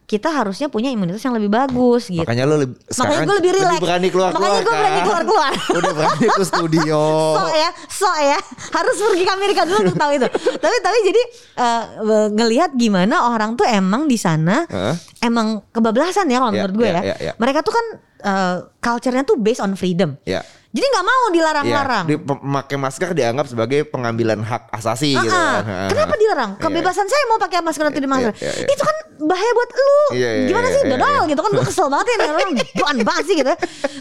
kita 0.02 0.28
harusnya 0.28 0.66
punya 0.66 0.90
imunitas 0.90 1.22
yang 1.22 1.32
lebih 1.32 1.48
bagus 1.48 2.10
gitu. 2.10 2.20
Makanya 2.20 2.44
lo 2.44 2.58
lebih, 2.58 2.74
Makanya 2.90 3.22
gue 3.22 3.36
lebih 3.38 3.52
relax. 3.54 3.78
berani 3.80 4.08
keluar 4.10 4.30
keluar. 4.30 4.50
Makanya 4.50 4.60
gue 4.60 4.74
berani 4.74 5.00
keluar 5.00 5.22
keluar. 5.24 5.52
Udah 5.78 5.92
berani 5.94 6.26
ke 6.28 6.44
studio. 6.44 7.00
sok 7.32 7.52
ya, 7.54 7.68
sok 7.88 8.16
ya, 8.20 8.38
harus 8.76 8.94
pergi 8.98 9.24
ke 9.24 9.32
Amerika 9.32 9.60
dulu 9.64 9.78
untuk 9.80 9.96
tahu 9.96 10.10
itu. 10.12 10.28
tapi 10.58 10.76
tapi 10.82 10.98
jadi 11.06 11.22
eh, 11.56 11.82
ngelihat 12.30 12.70
gimana 12.74 13.30
orang 13.30 13.54
tuh 13.54 13.64
emang 13.64 14.04
di 14.04 14.18
sana 14.18 14.66
Heeh. 14.66 14.94
emang 15.22 15.64
kebablasan 15.70 16.28
ya 16.28 16.42
kalau 16.42 16.50
Ya, 16.50 16.56
menurut 16.60 16.74
gue 16.76 16.88
ya, 16.88 16.92
ya. 16.92 17.02
ya, 17.06 17.16
ya. 17.22 17.32
Mereka 17.38 17.58
tuh 17.62 17.72
kan 17.72 17.86
eh, 18.20 18.56
culture-nya 18.82 19.22
tuh 19.24 19.38
based 19.38 19.62
on 19.62 19.72
freedom. 19.72 20.18
Ya. 20.26 20.44
Jadi 20.72 20.86
nggak 20.88 21.04
mau 21.04 21.22
dilarang-larang. 21.28 22.04
Iya, 22.08 22.16
di- 22.16 22.24
memakai 22.40 22.76
masker 22.76 23.12
dianggap 23.12 23.44
sebagai 23.44 23.84
pengambilan 23.84 24.40
hak 24.40 24.72
asasi 24.72 25.12
gitu 25.12 25.28
Ah, 25.28 25.60
kan. 25.60 25.62
Heeh. 25.62 25.88
Kenapa 25.92 26.14
dilarang? 26.16 26.50
Iya, 26.56 26.62
Kebebasan 26.64 27.06
saya 27.06 27.22
mau 27.28 27.36
pakai 27.36 27.60
masker 27.60 27.84
atau 27.86 28.00
di 28.00 28.08
masker. 28.08 28.32
iya, 28.34 28.52
iya. 28.56 28.66
Itu 28.66 28.80
kan 28.80 28.96
bahaya 29.22 29.50
buat 29.52 29.70
lu. 29.70 29.92
Iya, 30.16 30.30
iya, 30.32 30.46
Gimana 30.48 30.66
iya, 30.66 30.72
sih 30.72 30.80
iya, 30.80 30.90
dodol 30.90 31.12
iya. 31.12 31.28
gitu 31.28 31.40
kan 31.40 31.50
gue 31.52 31.64
kesel 31.66 31.86
banget 31.86 32.06
ya 32.08 32.16
dengan 32.16 32.34
orang 32.34 32.50
buan 32.72 32.96
banget 33.04 33.24
sih 33.28 33.36
gitu. 33.36 33.52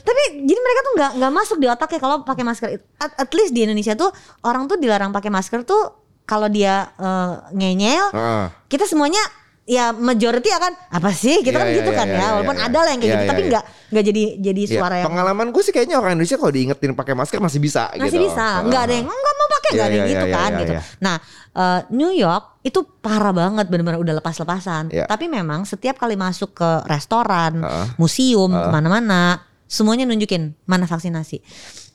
Tapi 0.01 0.21
jadi 0.41 0.59
mereka 0.61 0.79
tuh 0.81 0.93
nggak 0.95 1.11
nggak 1.19 1.31
masuk 1.33 1.57
di 1.59 1.67
otaknya 1.67 1.99
kalau 1.99 2.17
pakai 2.23 2.43
masker. 2.43 2.67
At, 2.97 3.11
at 3.19 3.31
least 3.31 3.51
di 3.51 3.61
Indonesia 3.61 3.93
tuh 3.93 4.09
orang 4.41 4.63
tuh 4.65 4.79
dilarang 4.79 5.11
pakai 5.11 5.27
masker 5.27 5.61
tuh 5.61 5.91
kalau 6.23 6.47
dia 6.47 6.87
eh, 6.95 7.31
ngeyel 7.51 8.07
Heeh. 8.09 8.45
kita 8.65 8.87
semuanya 8.87 9.19
ya 9.63 9.93
majority 9.93 10.49
akan 10.49 10.73
apa 10.89 11.09
sih 11.13 11.45
kita 11.45 11.53
Iya, 11.53 11.61
kan 11.61 11.67
iya, 11.69 11.77
gitu 11.79 11.91
iya, 11.93 11.99
kan 12.01 12.07
iya, 12.09 12.13
ya 12.13 12.19
iya, 12.19 12.29
walaupun 12.33 12.57
iya. 12.57 12.65
ada 12.65 12.79
lah 12.81 12.89
yang 12.91 12.99
kayak 12.99 13.07
Iya, 13.07 13.13
gitu 13.13 13.23
iya, 13.23 13.31
tapi 13.31 13.41
iya. 13.41 13.49
nggak 13.51 13.63
nggak 13.91 14.03
jadi 14.03 14.23
jadi 14.41 14.61
Ya, 14.61 14.73
suara 14.73 14.95
yang 14.97 15.07
pengalaman 15.07 15.47
gue 15.49 15.61
sih 15.61 15.73
kayaknya 15.73 15.95
orang 16.01 16.11
Indonesia 16.17 16.37
kalau 16.37 16.51
diingetin 16.51 16.91
pakai 16.91 17.13
masker 17.13 17.39
masih 17.39 17.59
bisa 17.61 17.83
masih 17.93 18.17
gitu. 18.17 18.25
bisa 18.25 18.45
nggak 18.65 18.81
ada 18.81 18.93
yang 18.93 19.05
nggak 19.05 19.35
mau 19.37 19.47
pakai 19.51 19.69
nggak 19.71 19.77
Iya, 19.77 19.85
ada 19.85 19.95
yang 19.95 20.05
iya, 20.07 20.13
gitu 20.13 20.25
iya, 20.25 20.35
kan 20.35 20.49
iya, 20.49 20.59
gitu 20.59 20.73
iya. 20.73 20.81
nah 20.97 21.15
eh, 21.51 21.79
New 21.93 22.11
York 22.11 22.43
itu 22.61 22.79
parah 22.99 23.33
banget 23.33 23.65
benar-benar 23.67 23.99
udah 24.01 24.15
lepas-lepasan 24.17 24.83
Iya. 24.89 25.05
tapi 25.05 25.25
memang 25.25 25.63
setiap 25.63 25.95
kali 25.95 26.17
masuk 26.17 26.53
ke 26.53 26.69
restoran 26.85 27.61
Heeh. 27.61 27.85
museum 27.97 28.49
ke 28.49 28.67
mana-mana 28.67 29.45
semuanya 29.65 30.03
nunjukin 30.03 30.57
mana 30.65 30.83
vaksinasi 30.83 31.37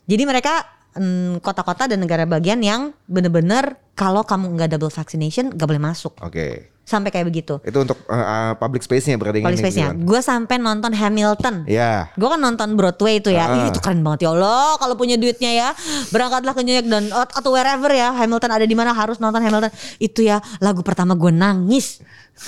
jadi 0.07 0.23
mereka 0.23 0.63
mm, 0.95 1.43
kota-kota 1.43 1.91
dan 1.91 1.99
negara 1.99 2.25
bagian 2.25 2.63
yang 2.63 2.95
bener-bener 3.05 3.75
kalau 3.93 4.23
kamu 4.23 4.55
nggak 4.55 4.71
double 4.71 4.89
vaccination 4.89 5.51
nggak 5.51 5.67
boleh 5.67 5.83
masuk 5.83 6.15
Oke. 6.23 6.76
Sampai 6.87 7.11
kayak 7.11 7.27
begitu 7.27 7.59
Itu 7.67 7.83
untuk 7.83 7.99
uh, 8.07 8.15
uh, 8.15 8.51
public 8.55 8.79
space-nya 8.81 9.19
berarti 9.19 9.43
ini, 9.43 9.59
space-nya 9.59 9.91
gue 9.93 10.21
sampai 10.23 10.55
nonton 10.57 10.95
Hamilton 10.95 11.67
Ya. 11.67 12.15
Gue 12.15 12.31
kan 12.31 12.39
nonton 12.39 12.79
Broadway 12.79 13.19
itu 13.19 13.29
ya, 13.29 13.51
Ah. 13.51 13.59
Ih, 13.59 13.75
itu 13.75 13.83
keren 13.83 14.01
banget 14.01 14.25
ya 14.25 14.31
Allah. 14.31 14.79
Kalau 14.79 14.95
punya 14.95 15.19
duitnya 15.19 15.51
ya, 15.51 15.69
berangkatlah 16.09 16.55
ke 16.55 16.63
New 16.63 16.71
York 16.73 16.87
dan 16.87 17.11
atau 17.11 17.51
wherever 17.51 17.91
ya, 17.91 18.15
Hamilton 18.15 18.51
ada 18.55 18.63
di 18.63 18.77
mana 18.79 18.95
harus 18.95 19.19
nonton 19.19 19.43
Hamilton. 19.43 19.73
Itu 19.99 20.23
ya 20.23 20.39
lagu 20.63 20.87
pertama 20.87 21.19
gue 21.19 21.35
nangis, 21.35 21.99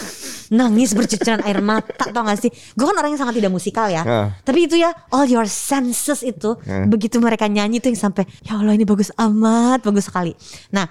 nangis 0.54 0.94
bercucuran 0.94 1.42
air 1.42 1.58
mata 1.58 2.06
tau 2.08 2.22
gak 2.22 2.38
sih? 2.38 2.50
Gue 2.72 2.86
kan 2.86 2.94
orang 2.94 3.10
yang 3.10 3.20
sangat 3.20 3.42
tidak 3.42 3.50
musikal 3.50 3.90
ya, 3.90 4.02
Ah. 4.02 4.28
tapi 4.44 4.70
itu 4.70 4.78
ya 4.78 4.94
all 5.10 5.26
your 5.26 5.48
senses 5.48 6.22
itu 6.22 6.54
Ah. 6.64 6.86
begitu 6.86 7.18
mereka 7.18 7.50
nyanyi 7.50 7.82
tuh 7.82 7.90
yang 7.90 7.98
sampai 7.98 8.22
ya 8.44 8.54
Allah 8.54 8.72
ini 8.72 8.86
bagus 8.86 9.10
amat, 9.18 9.82
bagus 9.82 10.06
sekali. 10.06 10.32
Nah 10.70 10.86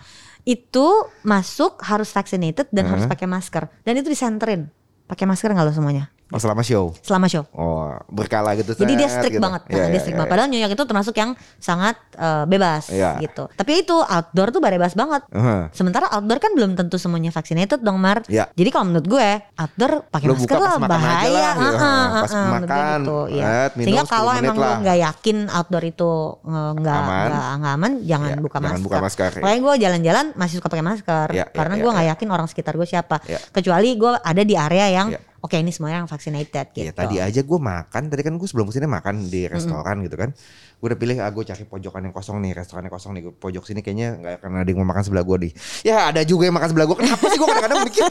itu 0.48 0.88
masuk 1.28 1.84
harus 1.84 2.08
vaccinated 2.16 2.72
dan 2.72 2.88
harus 2.88 3.04
pakai 3.04 3.28
masker. 3.28 3.68
Dan 3.84 4.00
itu 4.00 4.08
disenterin. 4.08 4.72
Pakai 5.12 5.28
masker 5.28 5.52
nggak 5.52 5.68
lo 5.68 5.76
semuanya 5.76 6.17
Oh 6.28 6.38
selama 6.38 6.60
show. 6.60 6.92
selama 7.00 7.26
show? 7.26 7.48
Oh 7.52 7.88
berkala 8.08 8.52
gitu. 8.54 8.76
Jadi 8.76 8.94
dia 8.94 9.08
strict 9.08 9.34
gitu. 9.34 9.40
banget, 9.40 9.62
Iya, 9.64 9.72
Nah, 9.72 9.80
dia 9.80 9.88
iya, 9.88 9.98
strict 9.98 10.12
iya, 10.12 10.20
banget. 10.20 10.32
Padahal 10.34 10.50
New 10.52 10.60
York 10.60 10.74
itu 10.74 10.84
termasuk 10.84 11.16
yang 11.16 11.32
sangat 11.58 11.96
eh, 12.14 12.44
bebas 12.44 12.84
Iya. 12.90 13.16
gitu. 13.18 13.48
Tapi 13.50 13.72
itu 13.80 13.96
outdoor 13.96 14.52
tuh 14.52 14.60
bebas 14.60 14.92
banget. 14.92 15.24
Heeh. 15.30 15.62
Sementara 15.72 16.12
outdoor 16.12 16.38
kan 16.38 16.52
belum 16.52 16.76
tentu 16.76 16.98
semuanya 16.98 17.32
vaccinated 17.32 17.80
dong 17.80 17.96
Mar. 17.96 18.28
Iya. 18.28 18.52
Jadi 18.52 18.70
kalau 18.70 18.86
menurut 18.86 19.08
gue 19.08 19.28
outdoor 19.56 19.92
pakai 20.06 20.28
masker 20.28 20.58
lah 20.58 20.76
bahaya. 20.78 21.32
lah, 21.32 21.54
gitu. 21.56 21.76
Ah, 21.78 21.88
ah, 21.88 22.08
Pas 22.18 22.32
menurut 22.34 22.60
gue 22.60 22.68
makan, 22.68 23.00
gitu, 23.00 23.18
minum 23.24 23.86
Sehingga 23.88 24.04
10 24.04 24.12
kalau 24.12 24.32
emang 24.34 24.56
lo 24.56 24.64
lah. 24.64 24.78
nggak 24.80 24.98
yakin 25.00 25.38
outdoor 25.48 25.84
itu 25.86 26.12
eh, 26.44 26.72
nggak 26.76 26.98
Aman. 27.00 27.28
nggak 27.58 27.74
aman, 27.74 27.92
jangan 28.04 28.30
Iya, 28.30 28.38
buka 28.38 28.58
jangan 28.58 28.70
masker. 28.70 28.84
buka 28.84 28.98
masker, 29.00 29.30
iya. 29.32 29.42
Makanya 29.42 29.62
gue 29.62 29.74
jalan-jalan 29.80 30.26
masih 30.34 30.56
suka 30.56 30.68
pakai 30.68 30.86
masker 30.86 31.28
iya, 31.32 31.46
karena 31.48 31.74
iya, 31.74 31.82
gue 31.82 31.92
nggak 31.94 32.06
iya. 32.06 32.14
yakin 32.14 32.28
orang 32.30 32.48
sekitar 32.48 32.74
gue 32.76 32.84
siapa. 32.84 33.16
Iya. 33.24 33.40
Kecuali 33.48 33.90
gue 33.94 34.12
ada 34.14 34.42
di 34.42 34.54
area 34.54 34.88
yang 34.92 35.08
Iya. 35.10 35.20
Oke 35.48 35.56
ini 35.56 35.72
semuanya 35.72 36.04
yang 36.04 36.12
vaccinated 36.12 36.76
gitu. 36.76 36.84
Ya 36.84 36.92
tadi 36.92 37.24
aja 37.24 37.40
gue 37.40 37.60
makan, 37.60 38.12
tadi 38.12 38.22
kan 38.28 38.36
gue 38.36 38.48
sebelum 38.48 38.68
ke 38.68 38.76
sini 38.76 38.86
makan 38.92 39.32
di 39.32 39.48
restoran 39.48 40.04
gitu 40.04 40.20
kan. 40.20 40.36
Gue 40.78 40.94
udah 40.94 41.00
pilih, 41.00 41.18
ah 41.24 41.32
gue 41.32 41.42
cari 41.48 41.64
pojokan 41.64 42.06
yang 42.06 42.14
kosong 42.14 42.38
nih, 42.44 42.52
restorannya 42.54 42.92
kosong 42.92 43.16
nih. 43.16 43.32
Pojok 43.32 43.64
sini 43.64 43.80
kayaknya 43.80 44.20
nggak 44.20 44.34
akan 44.44 44.62
ada 44.62 44.70
yang 44.70 44.84
mau 44.84 44.92
makan 44.92 45.04
sebelah 45.08 45.24
gue 45.24 45.38
nih. 45.48 45.52
Ya 45.88 46.12
ada 46.12 46.22
juga 46.28 46.52
yang 46.52 46.56
makan 46.60 46.70
sebelah 46.76 46.86
gue. 46.86 46.98
Kenapa 47.00 47.24
sih 47.32 47.38
gue 47.40 47.48
kadang-kadang 47.48 47.80
mikir, 47.88 48.06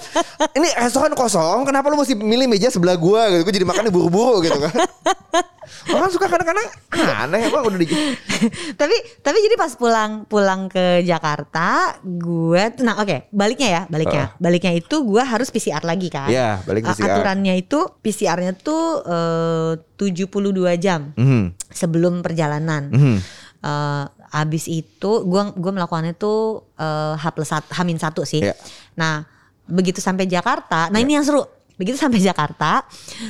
ini 0.56 0.68
restoran 0.74 1.12
kosong, 1.12 1.68
kenapa 1.68 1.86
lu 1.92 2.00
mesti 2.00 2.16
milih 2.16 2.48
meja 2.48 2.72
sebelah 2.72 2.96
gue 2.96 3.20
gitu. 3.36 3.42
Gue 3.44 3.54
jadi 3.62 3.66
makannya 3.68 3.92
buru-buru 3.92 4.40
gitu 4.40 4.56
kan. 4.56 4.72
Orang 5.88 6.10
suka 6.10 6.26
kadang-kadang 6.26 6.66
aneh 6.94 7.46
emang 7.46 7.66
udah 7.66 7.78
di 7.78 7.86
tapi 8.80 8.96
tapi 9.20 9.38
jadi 9.40 9.54
pas 9.54 9.72
pulang 9.72 10.24
pulang 10.24 10.68
ke 10.68 11.02
Jakarta 11.02 11.96
gue 12.00 12.62
nah 12.80 13.00
oke 13.00 13.30
baliknya 13.30 13.68
ya 13.68 13.82
baliknya. 13.86 14.34
Baliknya 14.36 14.72
itu 14.74 15.02
gue 15.02 15.22
harus 15.22 15.48
PCR 15.48 15.82
lagi 15.82 16.08
kan? 16.10 16.28
Ya, 16.28 16.60
balik 16.62 16.84
A- 16.84 16.92
PCR. 16.92 17.16
aturannya 17.16 17.54
itu 17.56 17.78
PCR-nya 18.02 18.52
tuh 18.54 19.02
eh, 19.04 19.72
72 19.96 20.76
jam 20.76 21.10
Mhm, 21.16 21.56
sebelum 21.70 22.20
perjalanan. 22.20 22.92
Mhm. 22.92 23.16
Eh, 23.62 24.04
abis 24.36 24.68
itu 24.68 25.24
gue 25.24 25.42
gua 25.56 25.72
melakukannya 25.72 26.12
tuh 26.14 26.68
eh, 26.76 27.14
H 27.16 27.24
plus 27.32 27.48
satu 27.48 28.22
sih. 28.22 28.44
Iya. 28.44 28.54
nah 28.94 29.24
begitu 29.66 29.98
sampai 29.98 30.30
Jakarta 30.30 30.86
nah 30.88 30.98
ini 31.00 31.18
yang 31.18 31.26
seru 31.26 31.42
begitu 31.76 31.94
sampai 31.94 32.18
Jakarta 32.18 32.84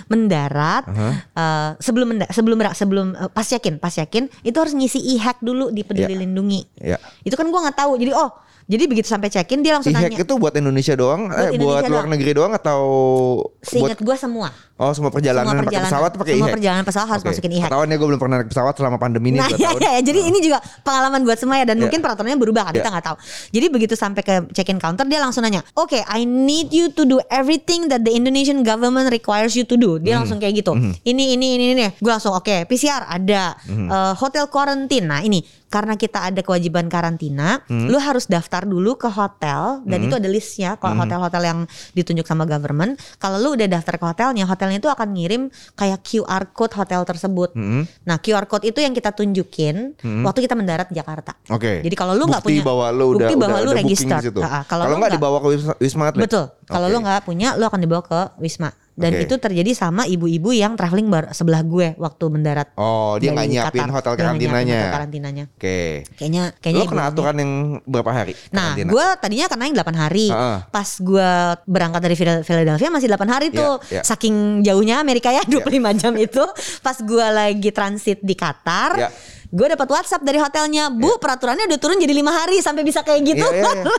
mendarat 0.07 0.87
eh, 1.33 1.71
sebelum 1.79 2.07
menda- 2.09 2.31
sebelum 2.31 2.57
sebelum 2.73 3.07
eh, 3.13 3.29
pas 3.29 3.45
yakin 3.45 3.77
pas 3.77 3.93
yakin 3.93 4.31
itu 4.41 4.55
harus 4.55 4.73
ngisi 4.73 4.99
e-hack 5.15 5.39
dulu 5.41 5.69
di 5.69 5.83
Peduli 5.83 6.07
Iya. 6.09 6.21
Lindungi 6.21 6.63
Ya. 6.79 6.99
itu 7.21 7.35
kan 7.35 7.47
gua 7.47 7.67
nggak 7.67 7.77
tahu 7.77 7.97
jadi 7.97 8.13
oh 8.13 8.31
jadi 8.67 8.85
begitu 8.85 9.07
sampai 9.07 9.29
check-in 9.29 9.61
dia 9.61 9.73
langsung 9.73 9.91
E-hack 9.91 10.11
nanya 10.11 10.19
itu 10.21 10.35
buat 10.35 10.51
Indonesia 10.53 10.93
doang, 10.93 11.27
Buat 11.27 11.39
eh, 11.39 11.47
buat 11.47 11.55
Indonesia 11.55 11.87
luar 11.87 12.03
doang. 12.03 12.07
negeri 12.11 12.31
doang 12.33 12.53
atau 12.53 12.79
buat 13.39 13.63
seingat 13.63 13.99
gua 14.01 14.17
semua 14.17 14.49
oh 14.77 14.93
semua 14.93 15.09
perjalanan, 15.09 15.47
semua 15.47 15.57
pakai 15.57 15.67
perjalanan 15.71 15.89
pesawat 15.89 16.11
pakai 16.13 16.33
semua 16.33 16.43
e-hack? 16.43 16.55
perjalanan 16.55 16.85
pesawat 16.85 17.07
harus 17.09 17.23
Oke. 17.23 17.31
masukin 17.31 17.53
e-hack 17.55 17.71
Ketahuan 17.71 17.89
ya 17.89 17.97
gue 17.97 18.09
belum 18.09 18.21
pernah 18.21 18.37
naik 18.37 18.49
pesawat 18.51 18.75
selama 18.75 18.97
pandemi 18.99 19.29
ini 19.31 19.39
Nah, 19.39 19.49
dua 19.49 19.57
ya, 19.57 19.69
tahun. 19.71 19.81
ya, 19.87 20.01
jadi 20.03 20.21
ini 20.27 20.39
juga 20.41 20.59
pengalaman 20.83 21.21
buat 21.23 21.39
semua 21.39 21.57
ya 21.57 21.65
dan 21.65 21.77
Iya. 21.77 21.83
mungkin 21.83 22.01
peraturannya 22.01 22.37
berubah 22.37 22.63
kan 22.63 22.73
kita 22.75 22.83
Iya. 22.83 22.93
nggak 22.93 23.07
tahu. 23.07 23.17
Jadi 23.51 23.67
begitu 23.71 23.95
sampai 23.95 24.21
ke 24.21 24.35
check-in 24.53 24.77
counter 24.77 25.07
dia 25.07 25.17
langsung 25.19 25.41
nanya, 25.41 25.65
"Oke, 25.73 26.03
I 26.03 26.23
need 26.23 26.69
you 26.71 26.91
to 26.91 27.03
do 27.03 27.23
everything 27.31 27.87
that 27.87 28.03
the 28.03 28.13
Indonesian 28.13 28.61
government 28.61 29.09
requires 29.09 29.55
you 29.55 29.65
to 29.65 29.75
do." 29.75 29.97
Dia 29.97 30.19
langsung 30.19 30.37
kayak 30.37 30.61
gitu. 30.61 30.77
Ini 30.77 31.25
ini 31.33 31.47
ini 31.55 31.65
ini. 31.73 31.87
Gue 31.97 32.11
langsung 32.11 32.35
oke, 32.35 32.67
PCR 32.67 33.07
ada, 33.07 33.57
Hmm. 33.65 33.87
Eh, 33.87 34.13
hotel 34.15 34.45
quarantine. 34.47 35.07
Nah, 35.07 35.21
ini 35.21 35.41
karena 35.77 35.93
kita 35.95 36.25
ada 36.25 36.41
kewajiban 36.41 36.89
karantina, 36.89 37.61
Hmm. 37.69 37.93
lu 37.93 38.01
harus 38.01 38.25
daftar 38.25 38.65
dulu 38.65 38.97
ke 38.97 39.13
hotel 39.13 39.85
dan 39.85 39.99
itu 40.01 40.17
ada 40.17 40.25
listnya 40.27 40.81
kalau 40.81 40.97
hotel-hotel 40.97 41.43
yang 41.45 41.59
ditunjuk 41.93 42.25
sama 42.25 42.49
government. 42.49 42.97
Kalau 43.19 43.37
lu 43.37 43.53
udah 43.53 43.69
daftar 43.69 44.01
ke 44.01 44.05
hotelnya, 44.07 44.49
hotelnya 44.49 44.81
itu 44.81 44.89
akan 44.89 45.09
ngirim 45.13 45.43
kayak 45.75 46.01
QR 46.01 46.49
code 46.51 46.73
hotel 46.73 47.05
tersebut. 47.05 47.53
Mhm. 47.53 48.09
Nah 48.09 48.17
QR 48.17 48.49
code 48.49 48.65
itu 48.65 48.81
yang 48.81 48.97
kita 48.97 49.13
tunjukin 49.13 49.93
waktu 50.25 50.41
kita 50.41 50.57
mendarat 50.57 50.89
di 50.89 50.97
Jakarta. 50.97 51.37
Oke. 51.53 51.85
Jadi 51.85 51.93
kalau 51.93 52.17
lu 52.17 52.25
nggak 52.25 52.41
Bukti 52.41 52.57
punya 52.57 52.65
bahwa 52.65 52.87
lu 52.89 53.05
udah 53.13 53.29
bukti 53.29 53.35
bahwa 53.37 53.53
udah 53.53 53.67
lu 53.67 53.71
register. 53.77 54.17
di 54.17 54.27
situ. 54.27 54.41
Ah, 54.41 54.49
ah. 54.49 54.63
Kalau 54.65 54.97
nggak 54.97 55.13
dibawa 55.13 55.37
ke 55.45 55.49
Wisma 55.77 56.09
Atlet. 56.09 56.25
betul. 56.25 56.45
Kalau 56.67 56.87
Oke. 56.87 56.93
lu 56.93 56.99
nggak 57.01 57.23
punya, 57.23 57.55
lu 57.55 57.63
akan 57.63 57.79
dibawa 57.79 58.03
ke 58.03 58.21
Wisma. 58.37 58.75
Dan 58.97 59.13
Oke. 59.13 59.29
itu 59.29 59.35
terjadi 59.37 59.71
sama 59.71 60.03
ibu-ibu 60.03 60.51
yang 60.51 60.73
traveling 60.73 61.07
bar 61.07 61.29
sebelah 61.31 61.61
gue 61.61 61.93
waktu 61.95 62.25
mendarat. 62.27 62.73
Oh, 62.75 63.21
dia 63.21 63.29
nggak 63.31 63.47
nyiapin 63.47 63.85
Qatar. 63.85 63.93
hotel 63.93 64.13
karantinanya. 64.17 64.73
hotel 64.75 64.95
karantinanya. 64.97 65.45
Oke. 65.53 66.09
Kayaknya 66.17 66.43
kayaknya 66.59 66.83
Lo 66.83 66.91
kena 66.91 67.05
aturan 67.07 67.37
yang 67.37 67.53
berapa 67.85 68.09
hari? 68.11 68.33
Nah, 68.51 68.73
karantina? 68.73 68.91
gue 68.91 69.07
tadinya 69.21 69.47
kena 69.47 69.63
yang 69.69 69.77
8 69.77 69.95
hari. 69.95 70.27
Heeh. 70.33 70.59
Pas 70.73 70.89
gue 70.97 71.31
berangkat 71.69 72.01
dari 72.03 72.17
Phil- 72.17 72.43
Philadelphia 72.43 72.89
masih 72.89 73.07
8 73.07 73.29
hari 73.29 73.47
tuh. 73.53 73.77
Iya, 73.85 74.01
iya. 74.01 74.03
Saking 74.03 74.65
jauhnya 74.65 74.97
Amerika 74.99 75.29
ya 75.29 75.45
25 75.45 75.69
jam 75.93 76.17
itu. 76.17 76.43
Pas 76.81 76.97
gue 76.97 77.27
lagi 77.31 77.71
transit 77.71 78.25
di 78.25 78.33
Qatar, 78.33 78.97
Iya. 78.97 79.09
Gue 79.57 79.67
dapat 79.73 79.89
WhatsApp 79.89 80.21
dari 80.21 80.37
hotelnya, 80.37 80.93
"Bu, 80.93 81.17
peraturannya 81.17 81.65
udah 81.65 81.79
turun 81.81 81.97
jadi 81.97 82.13
lima 82.13 82.29
hari 82.29 82.61
sampai 82.61 82.85
bisa 82.85 83.01
kayak 83.01 83.25
gitu." 83.25 83.47
Iya, 83.49 83.65
iya, 83.65 83.73
iya. 83.73 83.95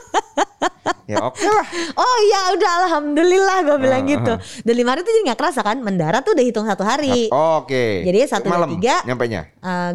ya 1.07 1.17
oke 1.23 1.41
lah. 1.41 1.65
oh 2.05 2.17
ya 2.29 2.41
udah 2.53 2.71
alhamdulillah 2.85 3.57
gue 3.65 3.77
bilang 3.81 4.03
Ah, 4.05 4.11
gitu. 4.13 4.33
Dan 4.61 4.73
lima 4.77 4.93
hari 4.93 5.01
tuh 5.01 5.11
jadi 5.17 5.33
nggak 5.33 5.39
kerasa 5.39 5.65
kan? 5.65 5.81
Mendarat 5.81 6.21
tuh 6.21 6.37
udah 6.37 6.45
hitung 6.45 6.67
satu 6.69 6.85
hari. 6.85 7.31
Oh, 7.33 7.65
Oke. 7.65 8.05
Jadi 8.05 8.29
satu, 8.29 8.45
dua, 8.45 8.53
malam 8.53 8.77
tiga. 8.77 9.01
nyampe 9.07 9.25
nya. 9.25 9.41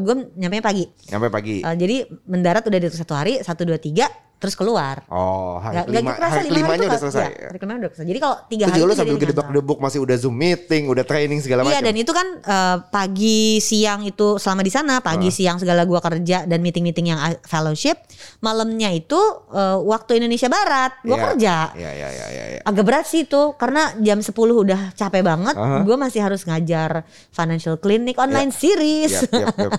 gue 0.02 0.14
nyampe 0.34 0.58
pagi. 0.58 0.84
Nyampe 1.12 1.28
pagi. 1.30 1.56
Uh, 1.62 1.76
jadi 1.78 1.96
mendarat 2.26 2.66
udah 2.66 2.78
dihitung 2.82 2.98
satu 2.98 3.14
hari, 3.14 3.38
satu 3.44 3.62
dua 3.62 3.78
tiga, 3.78 4.10
terus 4.42 4.58
keluar. 4.58 5.06
Oh, 5.06 5.56
hari 5.56 5.86
kelima, 5.86 6.18
kerasa 6.18 6.42
hari 6.42 6.50
lima 6.50 6.74
kelimanya 6.74 6.86
udah 6.90 6.98
selesai. 6.98 7.22
iya, 7.30 7.46
hari 7.46 7.58
kelima 7.58 7.78
udah 7.78 7.90
selesai. 7.90 8.08
Jadi 8.10 8.18
kalau 8.18 8.36
tiga 8.44 8.64
hari 8.66 8.74
juga 8.74 8.84
lu 8.84 8.94
sambil 8.94 9.16
gedebak-gedebuk 9.16 9.78
masih 9.78 9.98
udah 10.02 10.16
Zoom 10.18 10.34
meeting, 10.34 10.90
udah 10.90 11.04
training 11.04 11.38
segala 11.38 11.62
Iya 11.62 11.78
macam. 11.78 11.86
dan 11.86 11.94
itu 11.94 12.10
kan 12.10 12.26
eh, 12.42 12.76
pagi 12.90 13.40
siang 13.58 14.02
itu 14.02 14.34
selama 14.34 14.60
di 14.60 14.72
sana 14.72 14.98
pagi 14.98 15.30
siang 15.30 15.56
segala 15.56 15.86
gua 15.86 16.02
kerja 16.02 16.42
dan 16.42 16.58
meeting-meeting 16.58 17.06
yang 17.08 17.20
fellowship 17.42 17.94
malamnya 18.38 18.90
itu 18.90 19.14
eh, 19.48 19.78
waktu 19.78 20.18
Indonesia 20.18 20.48
Barat 20.48 20.98
gua 21.00 21.14
Iya. 21.14 21.24
kerja 21.30 21.54
Iya, 21.72 21.90
iya, 21.92 22.08
iya, 22.10 22.26
iya. 22.28 22.44
iya. 22.50 22.60
agak 22.62 22.82
berat 22.82 23.06
sih 23.06 23.22
itu 23.22 23.54
karena 23.54 23.94
jam 23.98 24.18
10 24.18 24.34
udah 24.34 24.90
capek 24.92 25.22
banget 25.22 25.54
Aha. 25.54 25.86
gua 25.86 25.94
masih 25.96 26.18
harus 26.18 26.42
ngajar 26.42 27.06
financial 27.30 27.78
clinic 27.78 28.18
online 28.18 28.50
series 28.50 29.22
Yap, 29.22 29.54
yap, 29.54 29.54
yap. 29.54 29.72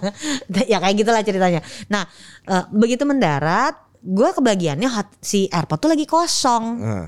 ya 0.71 0.77
kayak 0.79 0.95
gitulah 0.95 1.19
ceritanya 1.19 1.59
nah 1.89 2.07
eh, 2.45 2.63
begitu 2.71 3.03
mendarat 3.03 3.75
gua 4.05 4.29
kebagiannya 4.31 4.89
hot- 4.89 5.17
si 5.17 5.47
airport 5.47 5.79
tuh 5.79 5.89
lagi 5.89 6.03
kosong 6.03 6.65
Heeh. 6.77 7.07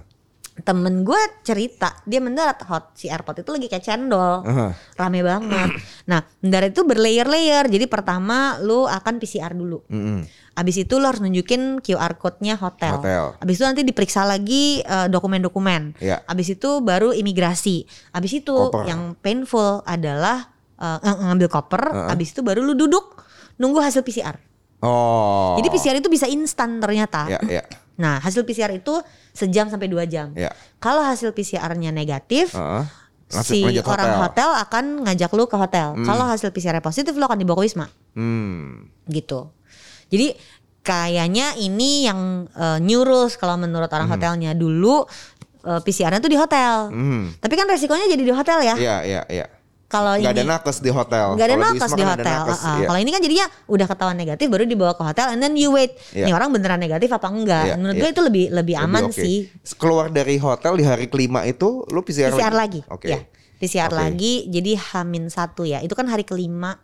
temen 0.57 1.03
gue 1.03 1.19
cerita 1.41 1.99
dia 2.01 2.17
mendarat 2.17 2.63
hot 2.63 2.95
si 2.95 3.05
airport 3.05 3.43
itu 3.43 3.51
lagi 3.51 3.67
kayak 3.67 3.83
cendol 3.83 4.39
Aha. 4.41 4.71
rame 4.95 5.19
banget 5.19 5.67
nah 6.05 6.23
mendarat 6.39 6.71
itu 6.71 6.79
berlayer-layer 6.81 7.67
jadi 7.67 7.83
pertama 7.85 8.55
lu 8.57 8.87
akan 8.87 9.19
PCR 9.19 9.51
dulu 9.51 9.83
Mm-mm. 9.85 10.23
abis 10.55 10.75
itu 10.79 10.95
lu 10.95 11.03
harus 11.03 11.19
nunjukin 11.19 11.83
QR 11.83 12.15
code-nya 12.15 12.55
hotel. 12.55 12.95
Hotel. 12.95 13.35
abis 13.35 13.53
itu 13.53 13.65
nanti 13.65 13.83
diperiksa 13.83 14.23
lagi 14.23 14.79
eh, 14.79 15.07
dokumen-dokumen 15.11 15.99
Iya. 15.99 16.23
abis 16.23 16.55
itu 16.55 16.79
baru 16.79 17.11
imigrasi 17.11 17.83
abis 18.13 18.39
itu 18.39 18.55
Koper. 18.55 18.87
yang 18.87 19.11
painful 19.17 19.83
adalah 19.83 20.55
eh, 20.73 20.99
ng- 21.03 21.19
ngambil 21.27 21.51
koper 21.51 21.83
Heeh. 21.85 22.15
abis 22.15 22.31
itu 22.31 22.39
baru 22.39 22.63
lu 22.63 22.79
duduk 22.79 23.19
nunggu 23.55 23.83
hasil 23.83 23.99
PCR 24.01 24.39
Oh. 24.85 25.57
jadi 25.57 25.67
PCR 25.67 25.97
itu 25.97 26.07
bisa 26.07 26.25
instan 26.25 26.77
ternyata 26.77 27.25
Ya, 27.25 27.39
ya, 27.41 27.63
nah 27.95 28.19
hasil 28.19 28.45
PCR 28.45 28.69
itu 28.71 28.93
sejam 29.31 29.65
sampai 29.65 29.89
dua 29.89 30.05
jam 30.05 30.29
ya. 30.31 30.53
kalau 30.77 31.01
hasil 31.01 31.33
PCR-nya 31.33 31.89
negatif. 31.89 32.53
Langsung 33.25 33.57
si 33.57 33.65
orang 33.81 34.21
hotel. 34.21 34.21
hotel. 34.21 34.49
akan 34.61 34.85
ngajak 35.01 35.33
lu 35.33 35.49
ke 35.49 35.57
hotel. 35.57 35.97
Kalau 35.99 36.23
hasil 36.23 36.53
PCR 36.53 36.77
positif 36.77 37.09
lu 37.11 37.25
akan 37.25 37.35
dibawa 37.35 37.57
ke 37.57 37.65
Wisma 37.65 37.89
Hmm. 38.13 38.85
gitu. 39.05 39.49
Jadi 40.07 40.37
kayaknya 40.79 41.57
ini 41.57 42.05
yang 42.05 42.19
uh, 42.53 42.77
new 42.77 43.01
rules 43.01 43.33
kalau 43.33 43.57
menurut 43.57 43.89
orang 43.89 44.05
hotelnya 44.07 44.53
dulu 44.53 45.09
uh, 45.65 45.81
PCR-nya 45.81 46.21
tuh 46.21 46.29
di 46.29 46.37
hotel. 46.37 46.93
Hmm. 46.93 47.33
Tapi 47.35 47.53
kan 47.53 47.65
resikonya 47.65 48.05
jadi 48.05 48.21
di 48.21 48.29
hotel 48.29 48.61
ya. 48.61 48.75
Iya, 48.77 48.97
iya, 49.01 49.21
iya. 49.25 49.45
Kalau 49.85 50.17
Nggak 50.17 50.25
ini 50.27 50.41
ada 50.41 50.43
nakes 50.49 50.77
di 50.79 50.89
hotel. 50.89 51.27
nggak 51.33 51.45
ada 51.45 51.57
nakes 51.59 51.91
di 51.91 51.93
kan 51.95 52.07
ada 52.07 52.13
hotel. 52.15 52.35
nakes, 52.41 52.57
Uh-uh. 52.57 52.75
iya. 52.75 52.87
Kalau 52.89 52.99
ini 52.99 53.11
kan 53.11 53.21
jadinya 53.21 53.45
udah 53.65 53.85
ketahuan 53.85 54.17
negatif 54.17 54.45
baru 54.47 54.63
dibawa 54.65 54.91
ke 54.91 55.03
hotel 55.03 55.27
and 55.29 55.39
then 55.39 55.53
you 55.53 55.69
wait. 55.69 55.93
Iya. 56.09 56.25
Nih 56.25 56.33
orang 56.33 56.49
beneran 56.49 56.79
negatif 56.79 57.09
apa 57.09 57.27
enggak? 57.27 57.63
Iya, 57.65 57.75
Menurut 57.75 57.93
iya. 57.93 58.01
gue 58.01 58.09
itu 58.09 58.21
lebih 58.21 58.45
lebih 58.47 58.75
Lebih 58.75 58.75
aman 58.81 59.03
oke. 59.05 59.13
sih. 59.15 59.37
Keluar 59.75 60.09
dari 60.09 60.35
hotel 60.35 60.73
di 60.73 60.83
hari 60.83 61.05
kelima 61.05 61.43
itu 61.43 61.85
lu 61.85 62.01
PCR, 62.01 62.31
PCR 62.31 62.49
lagi. 62.51 62.81
Oke. 62.87 63.07
Ya, 63.07 63.19
PCR 63.55 63.87
Oke. 63.87 63.95
lagi. 63.95 64.33
Jadi 64.47 64.71
Hamin 64.73 65.29
satu 65.29 65.63
ya. 65.63 65.79
Itu 65.79 65.93
kan 65.93 66.05
hari 66.05 66.23
kelima. 66.23 66.81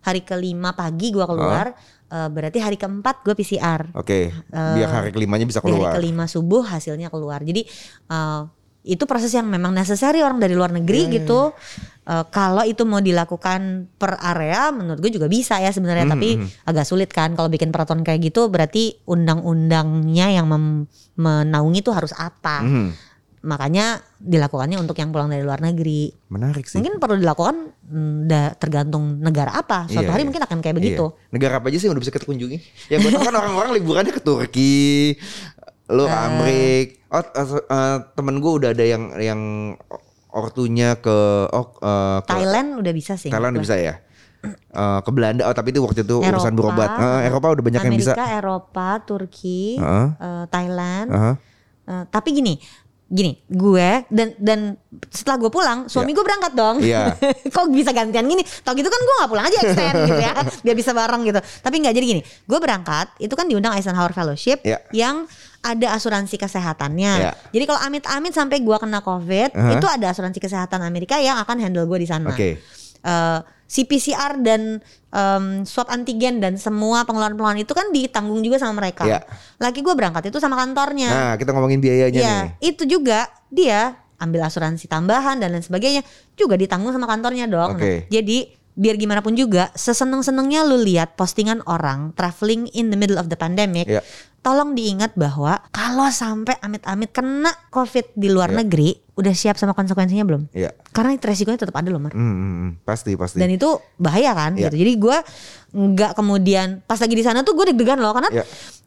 Hari 0.00 0.20
kelima 0.20 0.72
pagi 0.72 1.10
gua 1.10 1.26
keluar. 1.26 1.66
eh, 2.06 2.28
berarti 2.28 2.60
hari 2.60 2.76
keempat 2.76 3.20
gue 3.20 3.34
PCR. 3.34 3.90
Oke. 3.92 4.30
Biar 4.46 4.86
hari 4.92 5.10
kelimanya 5.10 5.42
bisa 5.42 5.58
Di 5.58 5.66
hari 5.66 5.74
keluar. 5.74 5.92
kelima 5.92 6.24
subuh 6.24 6.62
hasilnya 6.62 7.10
keluar. 7.10 7.42
Jadi 7.42 7.66
eh, 8.06 8.40
itu 8.84 9.08
proses 9.08 9.32
yang 9.32 9.48
memang 9.48 9.72
necessary 9.72 10.20
orang 10.20 10.36
dari 10.36 10.52
luar 10.52 10.68
negeri 10.70 11.08
Iya, 11.08 11.12
gitu. 11.18 11.56
Eh, 12.04 12.24
kalau 12.28 12.60
itu 12.62 12.84
mau 12.84 13.00
dilakukan 13.00 13.88
per 13.96 14.20
area, 14.20 14.68
menurut 14.68 15.00
gue 15.00 15.08
juga 15.08 15.24
bisa 15.24 15.56
ya 15.56 15.72
sebenarnya. 15.72 16.04
Mhm, 16.04 16.12
Tapi 16.12 16.28
agak 16.62 16.84
sulit 16.84 17.08
kan 17.08 17.32
kalau 17.32 17.48
bikin 17.48 17.72
peraturan 17.72 18.04
kayak 18.04 18.28
gitu. 18.28 18.52
Berarti 18.52 19.00
undang-undangnya 19.08 20.28
yang 20.30 20.44
menaungi 21.16 21.80
itu 21.80 21.90
harus 21.96 22.12
apa? 22.12 22.60
Mhm. 22.60 22.88
Makanya 23.44 24.00
dilakukannya 24.16 24.80
untuk 24.80 24.96
yang 24.96 25.12
pulang 25.12 25.28
dari 25.28 25.44
luar 25.44 25.60
negeri. 25.60 26.08
Menarik 26.32 26.64
sih. 26.64 26.80
Mungkin 26.80 26.96
perlu 26.96 27.20
dilakukan 27.20 27.76
mm, 27.84 28.56
tergantung 28.56 29.20
negara 29.20 29.52
apa. 29.52 29.84
Suatu 29.84 30.08
Iya, 30.08 30.12
hari 30.16 30.24
iya. 30.24 30.28
mungkin 30.32 30.44
akan 30.48 30.58
kayak 30.64 30.76
begitu. 30.80 31.12
Iya. 31.12 31.28
Negara 31.28 31.52
apa 31.60 31.68
aja 31.68 31.76
sih 31.76 31.84
yang 31.84 31.92
udah 31.92 32.04
bisa 32.08 32.12
kita 32.12 32.24
kunjungi? 32.24 32.56
Ya 32.88 32.96
gue 33.04 33.10
kan 33.12 33.36
orang-orang 33.36 33.76
liburannya 33.76 34.16
ke 34.16 34.24
Turki, 34.24 35.20
lu 35.86 36.04
Eh. 36.04 36.10
Amrik. 36.10 36.86
Oh 37.08 37.20
eh, 37.20 37.96
temen 38.14 38.36
gue 38.38 38.52
udah 38.54 38.70
ada 38.70 38.82
yang 38.82 39.02
yang 39.14 39.40
ortunya 40.28 40.96
ke 40.96 41.18
oh 41.46 41.66
eh, 41.76 42.18
ke 42.20 42.30
Thailand 42.30 42.68
udah 42.76 42.92
bisa 42.92 43.14
sih. 43.14 43.28
Thailand 43.28 43.54
udah 43.54 43.62
bisa 43.62 43.76
ya. 43.76 43.94
Eh, 44.44 44.98
ke 45.00 45.10
Belanda 45.10 45.44
oh 45.44 45.54
tapi 45.54 45.70
itu 45.70 45.80
waktu 45.80 46.02
itu 46.02 46.16
gue. 46.16 46.26
urusan 46.26 46.52
berobat. 46.52 46.90
Eh, 46.90 47.28
Eropa 47.28 47.52
udah 47.52 47.62
banyak 47.62 47.80
yang 47.82 47.94
bisa. 47.94 48.12
Amerika, 48.12 48.24
Eropa, 48.34 48.88
Turki, 49.00 49.76
Heeh. 49.76 50.08
eh, 50.14 50.44
Thailand. 50.48 51.08
Aha. 51.08 51.32
Eh, 51.84 52.04
tapi 52.08 52.32
gini, 52.32 52.56
gini, 53.06 53.36
gue 53.46 53.88
dan 54.08 54.32
dan 54.36 54.60
setelah 55.08 55.36
gue 55.38 55.48
pulang, 55.48 55.86
suami 55.86 56.10
gue 56.10 56.20
berangkat 56.20 56.52
dong. 56.52 56.80
Iya. 56.80 57.12
Kok 57.54 57.70
bisa 57.70 57.92
gantian 57.92 58.24
gini? 58.24 58.42
Tau 58.60 58.72
gitu 58.72 58.88
kan 58.88 58.98
gue 58.98 59.14
nggak 59.14 59.30
pulang 59.30 59.46
aja 59.46 59.58
extend 59.60 59.96
gitu 60.02 60.18
ya, 60.18 60.32
biar 60.64 60.76
bisa 60.76 60.90
bareng 60.90 61.22
gitu. 61.22 61.38
Tapi 61.38 61.76
nggak 61.78 61.94
jadi 61.94 62.06
gini, 62.08 62.20
gue 62.20 62.58
berangkat 62.58 63.16
itu 63.16 63.32
kan 63.32 63.46
diundang 63.46 63.72
Eisenhower 63.72 64.10
Fellowship 64.10 64.60
Iya. 64.60 64.80
yang 64.90 65.24
ada 65.64 65.96
asuransi 65.96 66.36
kesehatannya. 66.36 67.12
Iya. 67.24 67.32
Jadi 67.48 67.64
kalau 67.64 67.80
amit-amit 67.80 68.36
sampai 68.36 68.60
gue 68.60 68.76
kena 68.76 69.00
COVID, 69.00 69.56
Aha. 69.56 69.80
itu 69.80 69.86
ada 69.88 70.12
asuransi 70.12 70.36
kesehatan 70.36 70.84
Amerika 70.84 71.16
yang 71.16 71.40
akan 71.40 71.56
handle 71.56 71.88
gue 71.88 72.04
di 72.04 72.08
sana. 72.08 72.28
Oke. 72.28 72.60
Eh, 73.04 73.38
si 73.64 73.88
PCR 73.88 74.38
dan 74.44 74.78
em, 75.08 75.44
swab 75.64 75.88
antigen 75.88 76.38
dan 76.38 76.60
semua 76.60 77.08
pengeluaran-pengeluaran 77.08 77.64
itu 77.64 77.72
kan 77.72 77.88
ditanggung 77.90 78.44
juga 78.44 78.60
sama 78.60 78.84
mereka. 78.84 79.08
Iya. 79.08 79.20
Laki 79.56 79.80
gue 79.80 79.94
berangkat 79.96 80.28
itu 80.28 80.36
sama 80.36 80.54
kantornya. 80.60 81.10
Nah, 81.10 81.34
kita 81.40 81.50
ngomongin 81.56 81.80
biayanya 81.80 82.20
Iya, 82.20 82.36
nih. 82.44 82.48
itu 82.60 82.84
juga 82.84 83.26
dia 83.48 83.96
ambil 84.20 84.46
asuransi 84.46 84.86
tambahan 84.86 85.40
dan 85.40 85.52
lain 85.52 85.64
sebagainya 85.64 86.04
juga 86.36 86.54
ditanggung 86.54 86.92
sama 86.92 87.08
kantornya 87.08 87.48
dong. 87.48 87.76
Oke. 87.76 88.06
Nah, 88.06 88.12
jadi 88.12 88.52
biar 88.74 88.98
gimana 88.98 89.22
pun 89.22 89.38
juga 89.38 89.70
seseneng-senengnya 89.78 90.66
lu 90.66 90.82
lihat 90.82 91.14
postingan 91.14 91.62
orang 91.70 92.10
traveling 92.18 92.66
in 92.74 92.90
the 92.90 92.98
middle 92.98 93.16
of 93.16 93.30
the 93.30 93.38
pandemic. 93.38 93.86
Iya. 93.86 94.02
Tolong 94.44 94.76
diingat 94.76 95.16
bahwa 95.16 95.56
kalau 95.72 96.04
sampai 96.06 96.60
amit-amit 96.60 97.08
kena 97.08 97.48
COVID 97.72 98.12
di 98.12 98.28
luar 98.28 98.52
Iya. 98.52 98.60
negeri, 98.60 98.92
udah 99.16 99.32
siap 99.32 99.56
sama 99.56 99.72
konsekuensinya 99.72 100.20
belum? 100.22 100.52
Iya. 100.52 100.76
Karena 100.92 101.16
itu 101.16 101.24
resikonya 101.24 101.56
tetap 101.58 101.72
ada 101.72 101.88
loh, 101.88 101.96
Mar. 101.96 102.12
Hmm. 102.12 102.76
pasti 102.84 103.16
pasti. 103.16 103.40
Dan 103.40 103.48
itu 103.48 103.66
bahaya 103.96 104.30
kan 104.30 104.52
Iya. 104.52 104.68
gitu. 104.68 104.76
Jadi 104.78 104.92
gue 104.94 105.16
nggak 105.74 106.12
kemudian 106.14 106.84
pas 106.84 106.94
lagi 106.94 107.10
di 107.10 107.24
sana 107.24 107.40
tuh 107.40 107.56
gue 107.56 107.72
deg-degan 107.72 107.98
loh 107.98 108.12
karena 108.12 108.30
Iya. 108.30 108.44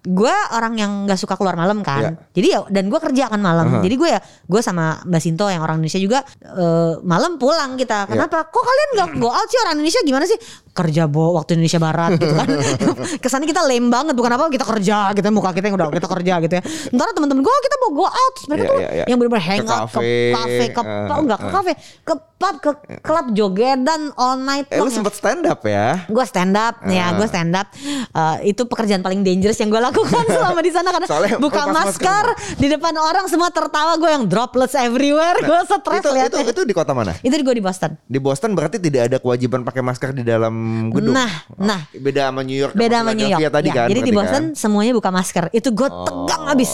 gue 0.08 0.36
orang 0.54 0.74
yang 0.78 0.92
nggak 1.04 1.18
suka 1.18 1.36
keluar 1.36 1.58
malam 1.58 1.82
kan. 1.82 2.00
Iya. 2.00 2.12
Jadi 2.32 2.48
ya 2.48 2.60
dan 2.70 2.86
gue 2.88 3.00
kerja 3.02 3.28
kan 3.28 3.42
malam. 3.42 3.66
Aha. 3.68 3.82
Jadi 3.82 3.96
gue 3.98 4.10
ya 4.14 4.20
gue 4.22 4.62
sama 4.62 5.02
Mbak 5.04 5.20
Sinto 5.20 5.50
yang 5.50 5.60
orang 5.60 5.82
Indonesia 5.82 6.00
juga 6.00 6.20
eh, 6.40 6.94
malam 7.02 7.36
pulang 7.36 7.74
Iya. 7.74 7.80
kita. 7.82 7.98
Kenapa? 8.08 8.46
Kok 8.46 8.62
kalian 8.62 8.90
nggak 8.94 9.10
go 9.18 9.28
out 9.28 9.50
sih 9.50 9.60
orang 9.60 9.74
Indonesia 9.76 10.00
gimana 10.06 10.24
sih? 10.24 10.38
Kerja 10.78 11.10
bo 11.10 11.34
waktu 11.34 11.58
Indonesia 11.58 11.82
Barat 11.82 12.22
gitu 12.22 12.34
kan. 12.38 12.48
Kesannya 13.26 13.50
kita 13.50 13.66
lame 13.66 13.90
banget 13.90 14.14
bukan 14.14 14.32
apa 14.38 14.46
kita 14.48 14.62
kerja 14.62 15.10
gitu 15.18 15.26
muka 15.34 15.50
kita 15.52 15.66
yang 15.68 15.76
udah 15.76 15.90
kita 15.90 16.06
kerja 16.08 16.34
gitu 16.46 16.54
ya. 16.54 16.64
Ntar 16.94 17.08
teman-teman 17.18 17.42
gue 17.42 17.56
kita 17.66 17.76
mau 17.82 17.90
go 17.98 18.06
out 18.06 18.34
Terus 18.38 18.48
mereka 18.48 18.64
Iya, 18.64 18.70
tuh 18.70 18.78
iya, 18.78 18.90
iya. 18.94 19.06
yang 19.10 19.18
benar-benar 19.18 19.44
hang 19.44 19.66
out 19.66 19.90
ke 19.90 20.06
kafe, 20.30 20.66
ke 20.70 20.82
eh, 20.86 21.10
oh, 21.10 21.20
enggak 21.24 21.40
ke 21.40 21.48
eh. 21.48 21.54
kafe 21.54 21.72
ke 22.04 22.14
pub 22.38 22.56
ke 22.62 22.72
klub 23.02 23.26
jogedan 23.34 24.14
all 24.14 24.38
night 24.38 24.70
eh 24.70 24.78
lu 24.78 24.94
sempet 24.94 25.18
stand 25.18 25.42
up 25.50 25.66
ya? 25.66 26.06
Gue 26.06 26.22
stand 26.22 26.54
up 26.54 26.86
ya, 26.86 27.10
Ah. 27.10 27.18
gue 27.18 27.26
stand 27.26 27.50
up. 27.50 27.68
Eh, 27.74 28.54
itu 28.54 28.62
pekerjaan 28.64 29.02
paling 29.02 29.26
dangerous 29.26 29.58
yang 29.58 29.74
gue 29.74 29.82
lakukan 29.82 30.22
selama 30.38 30.62
di 30.62 30.70
sana 30.70 30.94
karena 30.94 31.08
Soalnya 31.10 31.42
buka 31.42 31.66
lepas 31.66 31.98
masker 31.98 32.26
di 32.62 32.68
depan 32.70 32.94
orang 32.94 33.26
semua 33.26 33.50
tertawa 33.50 33.98
gue 33.98 34.06
yang 34.06 34.30
droplets 34.30 34.78
everywhere. 34.78 35.34
gue 35.42 35.58
stres 35.66 35.82
itu, 35.98 35.98
itu 35.98 36.10
liatnya. 36.14 36.44
itu 36.54 36.62
di 36.62 36.74
kota 36.78 36.94
mana? 36.94 37.18
Itu 37.26 37.34
gue 37.34 37.56
di 37.58 37.64
Boston. 37.64 37.98
Di 38.06 38.20
Boston 38.22 38.54
berarti 38.54 38.78
tidak 38.78 39.10
ada 39.10 39.18
kewajiban 39.18 39.66
pakai 39.66 39.82
masker 39.82 40.14
di 40.14 40.22
dalam 40.22 40.54
gedung. 40.90 41.14
Nah, 41.14 41.32
nah. 41.54 41.82
beda 41.92 42.30
sama 42.30 42.42
New 42.42 42.56
York. 42.56 42.74
Beda 42.74 42.96
sama 43.00 43.12
New 43.12 43.24
York. 43.24 43.40
Philadelphia 43.40 43.50
tadi 43.54 43.68
Ya, 43.68 43.76
kan. 43.76 43.88
jadi 43.88 44.00
di 44.00 44.04
berarti 44.06 44.18
Boston 44.18 44.44
kan? 44.48 44.56
semuanya 44.56 44.94
buka 44.94 45.10
masker. 45.10 45.44
Itu 45.52 45.70
gue 45.72 45.90
tegang 45.90 46.44
abis, 46.48 46.72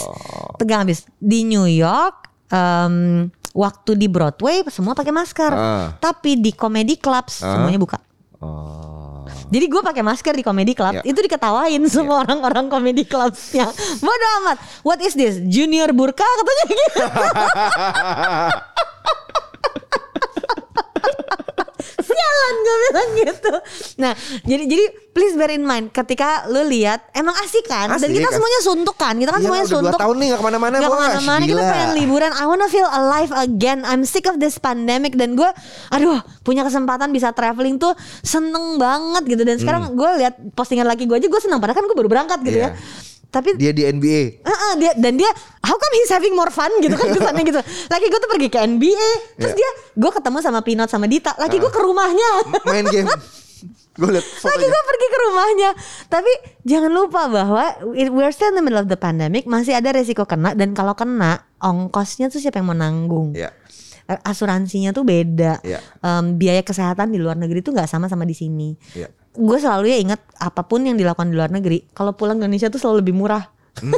tegang 0.56 0.80
abis. 0.82 0.98
Di 1.16 1.40
New 1.42 1.64
York 1.64 2.14
em, 2.48 2.94
waktu 3.50 3.90
di 3.94 4.06
Broadway 4.06 4.62
semua 4.68 4.92
pakai 4.92 5.10
masker, 5.10 5.52
Ah. 5.52 5.94
tapi 5.96 6.36
di 6.36 6.50
comedy 6.50 6.94
clubs 6.94 7.40
Ah. 7.40 7.54
semuanya 7.54 7.78
buka. 7.78 7.98
Oh. 8.38 9.24
Jadi 9.44 9.66
gue 9.66 9.80
pakai 9.80 10.02
masker 10.02 10.34
di 10.34 10.42
comedy 10.42 10.72
club 10.72 10.98
Ya. 10.98 11.02
itu 11.02 11.16
diketawain 11.16 11.78
semua 11.86 12.22
orang-orang 12.22 12.66
comedy 12.66 13.04
clubsnya. 13.04 13.70
Bodoh 13.98 14.30
amat. 14.42 14.56
What 14.82 14.98
is 14.98 15.14
this? 15.14 15.38
Junior 15.40 15.92
burka 15.92 16.24
katanya 16.24 16.64
gitu. 16.66 17.04
Sialan 22.34 22.56
gue 22.58 22.76
bilang 22.80 23.08
gitu. 23.20 23.54
Nah, 23.96 24.12
jadi 24.42 24.62
jadi 24.66 24.84
please 25.08 25.32
bear 25.32 25.48
in 25.48 25.62
mind 25.62 25.88
ketika 25.88 26.28
lu 26.44 26.60
lihat 26.64 27.06
emang 27.12 27.30
asik 27.38 27.62
kan 27.64 27.86
dan 27.88 27.96
Asik, 27.96 28.10
kita 28.10 28.26
asik. 28.26 28.34
semuanya 28.34 28.60
suntuk 28.60 28.96
kan. 28.96 29.14
Kita 29.14 29.30
kan 29.30 29.38
Iya, 29.38 29.46
semuanya 29.46 29.62
udah 29.62 29.70
dua 29.70 29.82
suntuk. 29.84 30.00
tahun 30.00 30.14
nih 30.16 30.26
gak 30.26 30.34
ke 30.34 30.44
mana-mana 30.44 30.74
Gak 30.74 30.84
ke 30.84 30.98
mana-mana 30.98 31.42
kita 31.44 31.62
pengen 31.64 31.90
liburan 31.94 32.30
I 32.32 32.44
wanna 32.44 32.66
feel 32.66 32.88
alive 32.88 33.30
again 33.32 33.78
I'm 33.82 34.02
sick 34.02 34.24
of 34.24 34.36
this 34.36 34.58
pandemic 34.58 35.14
Dan 35.14 35.34
gue 35.34 35.46
Aduh 35.88 36.16
punya 36.40 36.60
kesempatan 36.60 37.08
bisa 37.08 37.30
traveling 37.30 37.76
tuh 37.76 37.94
Seneng 38.20 38.76
banget 38.76 39.22
gitu 39.28 39.42
Dan 39.42 39.56
sekarang 39.56 39.92
gue 39.92 40.10
lihat 40.16 40.34
postingan 40.52 40.84
laki 40.84 41.04
gue 41.04 41.14
aja 41.14 41.24
Gue 41.24 41.38
seneng 41.38 41.56
Padahal 41.56 41.76
kan 41.76 41.84
gue 41.84 41.94
baru 41.94 42.10
berangkat 42.10 42.42
gitu 42.42 42.52
Hmm. 42.56 42.66
Iya. 42.66 42.72
ya 42.72 43.13
Tapi 43.34 43.58
Dia 43.58 43.74
di 43.74 43.82
NBA. 43.82 44.22
Heeh, 44.40 44.72
dia 44.78 44.92
dan 44.94 45.18
dia 45.18 45.26
how 45.60 45.74
come 45.74 45.94
he's 45.96 46.08
having 46.08 46.32
more 46.32 46.48
fun 46.48 46.70
gitu 46.78 46.94
kan 46.94 47.10
kesannya 47.10 47.42
gitu. 47.42 47.58
Lagi 47.90 48.06
gue 48.06 48.20
tuh 48.20 48.30
pergi 48.30 48.48
ke 48.48 48.58
NBA, 48.60 49.08
terus 49.34 49.52
Iya. 49.52 49.58
dia 49.58 49.70
gue 49.92 50.10
ketemu 50.12 50.38
sama 50.38 50.60
Pinot 50.62 50.86
sama 50.86 51.04
Dita. 51.04 51.34
Lagi 51.34 51.58
gue 51.58 51.68
ke 51.68 51.80
rumahnya. 51.80 52.30
Main 52.64 52.86
game. 52.86 53.10
Gue 53.94 54.10
liat 54.10 54.26
Lagi 54.26 54.42
fotonya. 54.42 54.66
gue 54.66 54.82
pergi 54.84 55.06
ke 55.06 55.18
rumahnya. 55.20 55.70
Tapi 56.10 56.32
jangan 56.64 56.90
lupa 56.90 57.30
bahwa 57.30 57.62
we're 57.86 58.34
still 58.34 58.50
in 58.50 58.58
the 58.58 58.60
middle 58.60 58.76
of 58.76 58.90
the 58.90 58.98
pandemic, 58.98 59.46
masih 59.46 59.70
ada 59.70 59.94
resiko 59.94 60.26
kena 60.26 60.50
dan 60.52 60.74
kalau 60.74 60.92
kena 60.92 61.46
ongkosnya 61.62 62.26
tuh 62.26 62.42
siapa 62.42 62.58
yang 62.58 62.68
mau 62.68 62.74
nanggung? 62.74 63.38
Iya. 63.38 63.54
Eh, 64.04 64.18
Asuransinya 64.20 64.90
tuh 64.90 65.06
beda. 65.06 65.62
Iya. 65.62 65.78
Em, 66.02 66.34
biaya 66.34 66.60
kesehatan 66.60 67.08
di 67.08 67.22
luar 67.22 67.38
negeri 67.38 67.62
tuh 67.62 67.70
nggak 67.70 67.86
sama 67.86 68.10
sama 68.10 68.26
di 68.26 68.34
sini. 68.34 68.74
Iya. 68.92 69.14
Gue 69.34 69.58
selalu 69.58 69.90
ya 69.90 69.98
ingat 69.98 70.20
apa 70.38 70.62
pun 70.62 70.86
yang 70.86 70.94
dilakukan 70.94 71.30
di 71.30 71.36
luar 71.36 71.50
negeri, 71.50 71.90
kalau 71.90 72.14
pulang 72.14 72.38
ke 72.38 72.46
Indonesia 72.46 72.70
tuh 72.70 72.78
selalu 72.78 73.02
lebih 73.02 73.14
murah. 73.18 73.54
Hmm, 73.82 73.90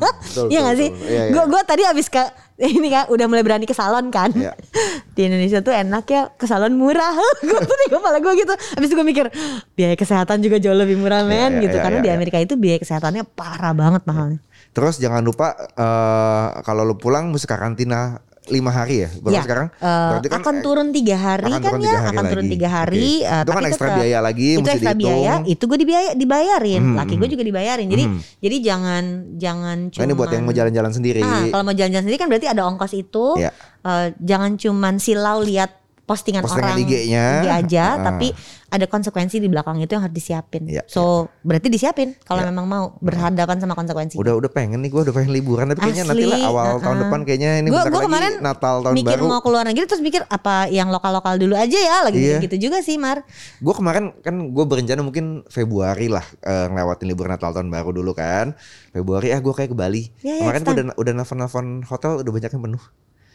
betul, 0.02 0.48
Iya 0.48 0.64
betul, 0.64 0.68
gak 0.72 0.76
sih? 0.80 0.88
Iya, 1.04 1.22
iya. 1.28 1.44
Gue 1.44 1.62
tadi 1.68 1.82
abis 1.84 2.08
ke 2.08 2.22
ini 2.72 2.88
kan 2.88 3.06
udah 3.12 3.26
mulai 3.28 3.44
berani 3.44 3.68
ke 3.68 3.76
salon 3.76 4.08
kan. 4.08 4.32
Iya. 4.32 4.56
Di 5.16 5.28
Indonesia 5.28 5.60
tuh 5.60 5.76
enak 5.76 6.04
ya 6.08 6.22
ke 6.32 6.48
salon 6.48 6.72
murah. 6.74 7.12
gue 7.44 7.60
tuh 7.60 7.76
di 7.84 7.86
kepala 7.92 8.18
gue 8.22 8.32
gitu. 8.40 8.54
Abis 8.80 8.88
gue 8.96 9.04
mikir 9.04 9.28
biaya 9.76 9.94
kesehatan 9.98 10.40
juga 10.40 10.56
jauh 10.56 10.76
lebih 10.76 10.96
murah 10.96 11.26
men 11.28 11.60
iya, 11.60 11.68
gitu. 11.68 11.76
iya, 11.76 11.84
Karena 11.84 11.98
iya, 12.00 12.04
di 12.04 12.10
iya. 12.10 12.16
Amerika 12.16 12.38
itu 12.40 12.54
biaya 12.56 12.78
kesehatannya 12.80 13.24
parah 13.36 13.74
banget 13.76 14.02
mahalnya. 14.08 14.40
Terus 14.72 14.96
jangan 15.02 15.26
lupa 15.26 15.58
eh, 15.58 16.48
kalau 16.62 16.86
lu 16.86 16.94
pulang 16.96 17.34
mesti 17.34 17.50
karantina 17.50 18.22
lima 18.48 18.70
hari 18.70 19.02
ya. 19.02 19.08
Berapa 19.14 19.32
Ya, 19.32 19.42
sekarang? 19.42 19.66
eh, 19.72 20.08
Berarti 20.10 20.28
kan 20.28 20.40
akan 20.40 20.56
turun 20.60 20.88
tiga 20.90 21.16
hari 21.16 21.44
akan 21.46 21.52
kan 21.54 21.62
turun 21.64 21.80
ya, 21.80 21.92
hari 21.94 22.08
akan 22.10 22.24
turun 22.26 22.46
tiga 22.48 22.68
hari. 22.68 23.08
Oke. 23.18 23.26
eh, 23.26 23.40
Itu 23.40 23.50
kan 23.50 23.62
ekstra 23.64 23.86
tetap- 23.86 23.98
biaya 23.98 24.18
lagi, 24.18 24.48
Itu 24.48 24.60
mesti 24.60 24.72
ekstra 24.74 24.92
dihitung. 24.92 25.10
biaya. 25.14 25.32
Itu 25.44 25.62
gue 25.64 25.78
dibayar, 25.78 26.12
dibayarin. 26.14 26.82
Hmm, 26.82 26.96
Laki 26.96 27.14
gue 27.14 27.28
juga 27.30 27.44
dibayarin. 27.44 27.86
Jadi 27.86 28.04
Hmm. 28.04 28.18
jadi 28.38 28.56
jangan 28.62 29.04
jangan 29.34 29.78
Nah, 29.80 29.90
cuma 29.90 30.02
ini 30.02 30.12
buat 30.12 30.28
yang 30.28 30.44
mau 30.44 30.52
jalan-jalan 30.52 30.92
sendiri. 30.92 31.20
Ah, 31.20 31.44
kalau 31.48 31.62
mau 31.62 31.72
jalan-jalan 31.72 32.04
sendiri 32.04 32.18
kan 32.18 32.28
berarti 32.28 32.46
ada 32.46 32.62
ongkos 32.64 32.92
itu. 32.92 33.26
Iya. 33.36 33.50
Eh, 33.80 34.06
jangan 34.18 34.50
cuman 34.54 34.94
silau 34.96 35.38
lihat 35.40 35.70
postingan, 36.08 36.40
Postingan 36.40 36.72
orang 36.72 36.80
IG-nya. 36.80 37.26
IG 37.38 37.48
aja, 37.54 37.84
Ah. 37.92 38.04
tapi 38.08 38.32
ada 38.66 38.84
konsekuensi 38.84 39.36
di 39.36 39.46
belakang 39.46 39.76
itu 39.76 39.88
yang 39.90 40.02
harus 40.02 40.12
disiapin. 40.14 40.64
Iya, 40.64 40.84
so 40.84 41.28
berarti 41.42 41.68
disiapin 41.68 42.16
kalau 42.22 42.40
Iya. 42.40 42.48
memang 42.48 42.64
mau 42.64 42.84
berhadapan 42.98 43.56
sama 43.56 43.72
konsekuensi. 43.72 44.16
Udah 44.16 44.32
udah 44.34 44.48
pengen 44.48 44.80
nih 44.80 44.88
gue 44.88 45.02
udah 45.02 45.14
pengen 45.14 45.30
liburan 45.30 45.68
tapi 45.68 45.80
kayaknya 45.82 46.04
nanti 46.06 46.24
lah 46.24 46.40
awal 46.42 46.66
tahun 46.76 46.84
uh-uh. 46.90 47.02
depan 47.02 47.20
kayaknya 47.22 47.50
ini 47.58 47.68
Gua- 47.68 47.80
bentar 47.80 47.90
gua 47.90 47.98
lagi 47.98 48.08
kemarin 48.08 48.32
Natal 48.40 48.74
tahun 48.82 48.94
mikir 48.94 49.08
baru. 49.14 49.24
mau 49.26 49.40
keluar 49.40 49.64
negeri 49.64 49.84
terus 49.84 50.00
mikir 50.00 50.20
apa 50.26 50.54
yang 50.68 50.88
lokal-lokal 50.88 51.34
dulu 51.34 51.54
aja 51.54 51.78
ya 51.78 51.96
lagi 52.02 52.18
Iya. 52.18 52.38
gitu 52.40 52.56
juga 52.62 52.80
sih 52.80 52.96
Mar. 52.96 53.24
Gue 53.58 53.72
kemarin 53.72 54.16
kan 54.18 54.34
gue 54.34 54.64
berencana 54.64 55.00
mungkin 55.00 55.44
Februari 55.46 56.08
lah 56.08 56.24
eh, 56.38 56.66
ngelewatin 56.68 57.04
libur 57.04 57.24
Natal 57.26 57.52
tahun 57.52 57.68
baru 57.68 57.90
dulu 57.90 58.12
kan. 58.12 58.52
Februari 58.90 59.28
ah 59.30 59.38
gue 59.38 59.54
kayak 59.54 59.68
ke 59.68 59.76
Bali. 59.76 60.12
Ya, 60.18 60.32
ya, 60.34 60.40
kemarin 60.42 60.60
gue 60.62 60.74
udah 60.74 60.84
udah 60.94 61.12
nelfon-nelfon 61.14 61.66
hotel 61.84 62.20
udah 62.20 62.32
banyak 62.34 62.50
yang 62.50 62.64
penuh. 62.64 62.84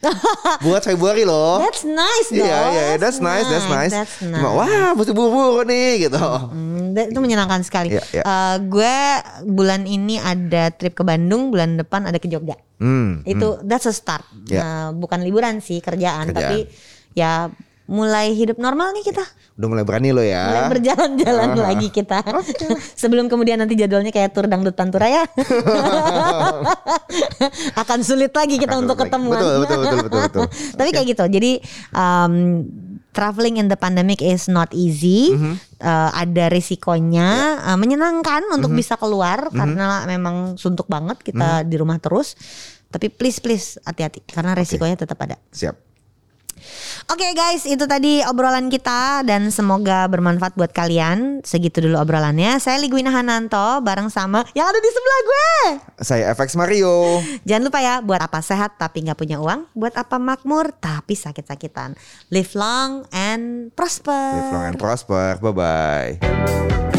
Buat 0.66 0.84
Februari 0.84 1.24
loh. 1.24 1.64
That's 1.64 1.84
nice 1.88 2.30
dong. 2.30 2.44
Iya 2.44 2.60
iya 2.72 2.84
that's 3.00 3.20
nice 3.24 3.48
that's 3.48 3.68
nice. 3.70 3.94
That's 3.94 4.18
nice. 4.24 4.44
wah 4.44 4.92
mesti 4.94 5.12
buru-buru 5.16 5.64
nih 5.68 6.10
gitu. 6.10 6.20
Hmm, 6.20 6.94
itu 6.94 7.20
menyenangkan 7.20 7.64
sekali. 7.64 7.96
Iya, 7.96 8.04
iya. 8.12 8.24
Eh, 8.24 8.56
gue 8.68 8.96
bulan 9.48 9.88
ini 9.88 10.20
ada 10.20 10.70
trip 10.74 10.94
ke 10.94 11.04
Bandung, 11.04 11.50
bulan 11.50 11.80
depan 11.80 12.06
ada 12.06 12.20
ke 12.20 12.28
Jogja. 12.28 12.60
Hmm. 12.78 13.24
Itu 13.24 13.64
that's 13.64 13.88
a 13.88 13.94
start. 13.96 14.28
Ya. 14.48 14.62
Nah, 14.64 14.86
bukan 14.94 15.24
liburan 15.24 15.64
sih 15.64 15.80
kerjaan, 15.80 16.32
Kerjaan. 16.32 16.36
tapi 16.36 16.58
ya 17.14 17.48
mulai 17.84 18.32
hidup 18.32 18.58
normal 18.58 18.92
nih 18.92 19.04
kita. 19.04 19.24
Udah 19.54 19.68
mulai 19.68 19.84
berani 19.84 20.10
lo 20.10 20.24
ya. 20.24 20.48
Mulai 20.48 20.64
berjalan-jalan 20.72 21.48
Ah. 21.52 21.56
lagi 21.68 21.88
kita. 21.90 22.18
Sebelum 23.02 23.28
kemudian 23.28 23.60
nanti 23.60 23.76
jadwalnya 23.76 24.10
kayak 24.10 24.32
tur 24.32 24.48
dangdut 24.48 24.74
pantura 24.74 25.06
ya. 25.06 25.24
Akan 27.76 28.00
sulit 28.02 28.32
lagi 28.32 28.56
kita 28.58 28.74
Akan 28.74 28.88
untuk 28.88 28.98
ketemuan. 29.00 29.38
Betul, 29.38 29.54
betul, 29.62 29.78
betul, 29.78 29.98
betul, 30.02 30.22
betul. 30.24 30.46
Tapi 30.74 30.90
kayak 30.90 31.08
gitu. 31.08 31.24
Jadi 31.28 31.52
um, 31.92 32.34
traveling 33.12 33.58
in 33.58 33.68
the 33.68 33.76
pandemic 33.76 34.20
is 34.20 34.48
not 34.48 34.72
easy. 34.72 35.36
Mhm. 35.36 35.54
Uh, 35.78 36.10
ada 36.14 36.48
risikonya. 36.50 37.60
Ya. 37.60 37.74
Uh, 37.74 37.78
menyenangkan 37.78 38.42
untuk 38.50 38.72
Mhm. 38.72 38.78
bisa 38.80 38.94
keluar 38.96 39.52
karena 39.52 40.06
memang 40.06 40.56
suntuk 40.56 40.88
banget 40.88 41.20
kita 41.22 41.62
Mhm. 41.62 41.68
di 41.68 41.76
rumah 41.76 41.98
terus. 42.00 42.34
Tapi 42.88 43.10
please 43.10 43.38
please 43.38 43.78
hati-hati 43.82 44.22
karena 44.24 44.54
resikonya 44.54 44.96
tetap 44.96 45.18
ada. 45.20 45.36
Siap. 45.50 45.93
Oke 47.12 47.36
guys, 47.36 47.68
itu 47.68 47.84
tadi 47.84 48.24
obrolan 48.24 48.72
kita 48.72 49.28
dan 49.28 49.52
semoga 49.52 50.08
bermanfaat 50.08 50.56
buat 50.56 50.72
kalian. 50.72 51.44
Segitu 51.44 51.84
dulu 51.84 52.00
obrolannya. 52.00 52.58
Saya 52.64 52.80
Ligwina 52.80 53.12
Hananto 53.12 53.84
bareng 53.84 54.08
sama 54.08 54.48
yang 54.56 54.70
ada 54.72 54.80
di 54.80 54.90
sebelah 54.90 55.20
gue. 55.24 55.54
Saya 56.00 56.24
FX 56.32 56.56
Mario. 56.56 57.20
Jangan 57.44 57.64
lupa 57.68 57.80
ya, 57.84 58.00
buat 58.00 58.24
apa 58.24 58.40
sehat 58.40 58.80
tapi 58.80 59.04
nggak 59.04 59.20
punya 59.20 59.38
uang, 59.44 59.68
buat 59.76 59.94
apa 60.00 60.16
makmur 60.16 60.72
tapi 60.80 61.18
sakit-sakitan. 61.18 62.00
Live 62.32 62.56
long 62.56 63.04
and 63.12 63.76
prosper. 63.76 64.40
Live 64.40 64.54
long 64.56 64.66
and 64.72 64.80
prosper. 64.80 65.38
Bye 65.44 65.52
bye. 65.52 66.93